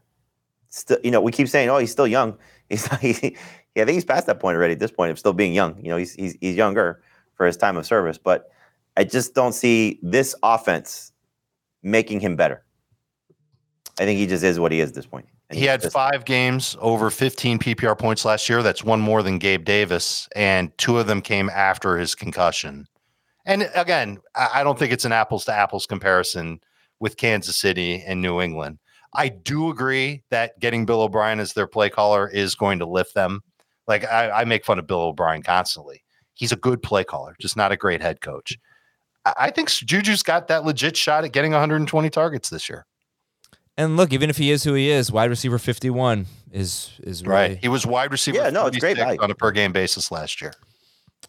[0.70, 2.38] still, you know, we keep saying, oh, he's still young.
[2.72, 3.38] He's not, he,
[3.76, 4.74] yeah, I think he's past that point already.
[4.74, 7.04] At this point of still being young, you know, he's he's he's younger
[7.36, 8.50] for his time of service, but
[8.98, 11.12] I just don't see this offense
[11.84, 12.64] making him better.
[14.00, 15.26] I think he just is what he is at this point.
[15.50, 18.64] And He had five games over 15 PPR points last year.
[18.64, 22.88] That's one more than Gabe Davis, and two of them came after his concussion.
[23.46, 26.62] And again, I don't think it's an apples to apples comparison
[27.00, 28.78] with Kansas City and New England.
[29.14, 33.14] I do agree that getting Bill O'Brien as their play caller is going to lift
[33.14, 33.42] them.
[33.88, 36.04] Like I, I make fun of Bill O'Brien constantly.
[36.34, 38.58] He's a good play caller, just not a great head coach.
[39.26, 42.86] I, I think Juju's got that legit shot at getting 120 targets this year.
[43.78, 47.34] And look, even if he is who he is, wide receiver 51 is is really
[47.34, 47.58] Right.
[47.58, 49.22] He was wide receiver Yeah, no, it's great value.
[49.22, 50.54] on a per game basis last year.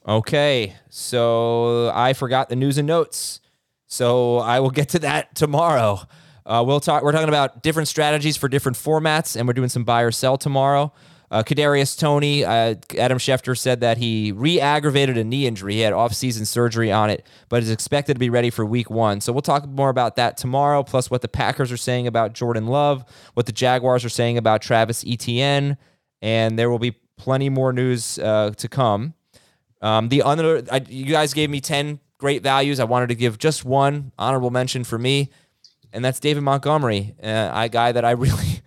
[0.07, 3.41] Okay, so I forgot the news and notes,
[3.87, 6.01] so I will get to that tomorrow.
[6.45, 7.03] Uh, we'll talk.
[7.03, 10.37] We're talking about different strategies for different formats, and we're doing some buy or sell
[10.37, 10.93] tomorrow.
[11.31, 15.75] Uh, Kadarius Toney, uh, Adam Schefter said that he re-aggravated a knee injury.
[15.75, 19.23] He had off-season surgery on it, but is expected to be ready for Week One.
[19.23, 20.83] So we'll talk more about that tomorrow.
[20.83, 24.61] Plus, what the Packers are saying about Jordan Love, what the Jaguars are saying about
[24.61, 25.79] Travis Etienne,
[26.21, 29.15] and there will be plenty more news uh, to come.
[29.81, 32.79] Um, the other, I, you guys gave me 10 great values.
[32.79, 35.31] I wanted to give just one honorable mention for me,
[35.93, 38.63] and that's David Montgomery, uh, a guy that I really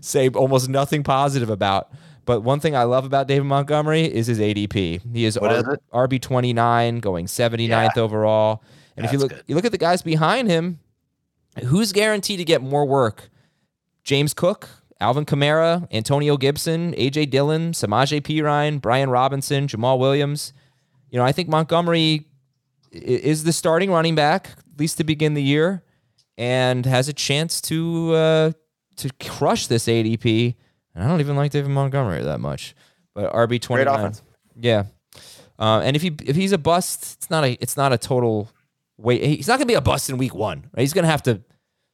[0.00, 1.90] say almost nothing positive about.
[2.24, 5.14] But one thing I love about David Montgomery is his ADP.
[5.14, 5.80] He is, R- it?
[5.92, 8.62] RB 29, going 79th overall.
[8.96, 9.44] And if you look, good.
[9.46, 10.78] you look at the guys behind him,
[11.64, 13.30] who's guaranteed to get more work?
[14.04, 14.68] James Cook,
[15.00, 20.52] Alvin Kamara, Antonio Gibson, AJ Dillon, Samaje Perine, Brian Robinson, Jamaal Williams.
[21.10, 22.26] You know, I think Montgomery
[22.92, 25.82] is the starting running back, at least to begin the year,
[26.40, 28.52] and has a chance to uh,
[28.96, 30.54] to crush this ADP.
[30.94, 32.74] And I don't even like David Montgomery that much,
[33.14, 34.00] but RB twenty Great nine.
[34.00, 34.22] offense.
[34.56, 34.84] Yeah,
[35.58, 38.50] uh, and if he if he's a bust, it's not a it's not a total
[38.96, 39.22] wait.
[39.22, 40.68] He's not gonna be a bust in week one.
[40.74, 40.80] Right?
[40.82, 41.42] He's gonna have to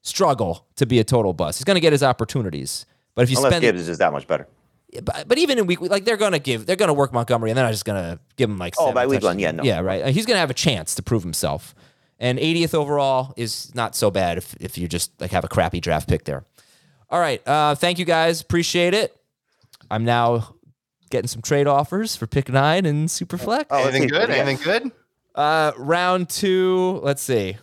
[0.03, 1.59] struggle to be a total bust.
[1.59, 2.87] He's gonna get his opportunities.
[3.15, 4.47] But if you Unless spend, Gibbs is that much better.
[5.03, 7.65] but, but even in week like they're gonna give they're gonna work Montgomery and they're
[7.65, 9.31] not just gonna give him like Oh, by week touchdowns.
[9.35, 9.63] one, yeah, no.
[9.65, 10.07] yeah right.
[10.15, 11.75] He's gonna have a chance to prove himself.
[12.19, 15.81] And 80th overall is not so bad if if you just like have a crappy
[15.81, 16.45] draft pick there.
[17.11, 19.17] All right, uh, thank you guys, appreciate it.
[19.91, 20.55] I'm now
[21.11, 23.67] getting some trade offers for pick nine and super flex.
[23.71, 24.21] Oh, Anything good?
[24.21, 24.49] What do you got?
[24.49, 24.93] Anything good?
[25.35, 27.01] Uh, round two.
[27.03, 27.59] Let's see.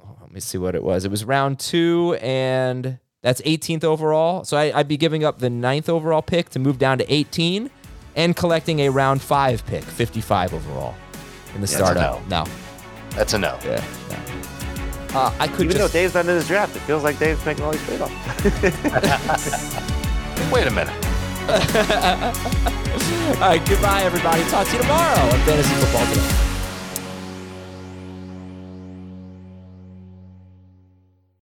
[0.00, 1.04] Oh, let me see what it was.
[1.04, 4.44] It was round two, and that's 18th overall.
[4.44, 7.68] So I, I'd be giving up the ninth overall pick to move down to 18,
[8.16, 10.94] and collecting a round five pick, 55 overall,
[11.54, 12.26] in the That's a startup.
[12.28, 12.44] No.
[13.18, 13.58] That's a no.
[13.64, 13.84] Yeah.
[14.10, 14.16] no.
[15.18, 15.88] Uh, I could Even though.
[15.88, 18.14] Dave's not in his draft, it feels like Dave's making all these trade offs.
[20.52, 20.94] Wait a minute.
[21.48, 21.56] All
[23.40, 23.60] right.
[23.66, 24.44] Goodbye, everybody.
[24.44, 26.47] Talk to you tomorrow on Fantasy Football Today.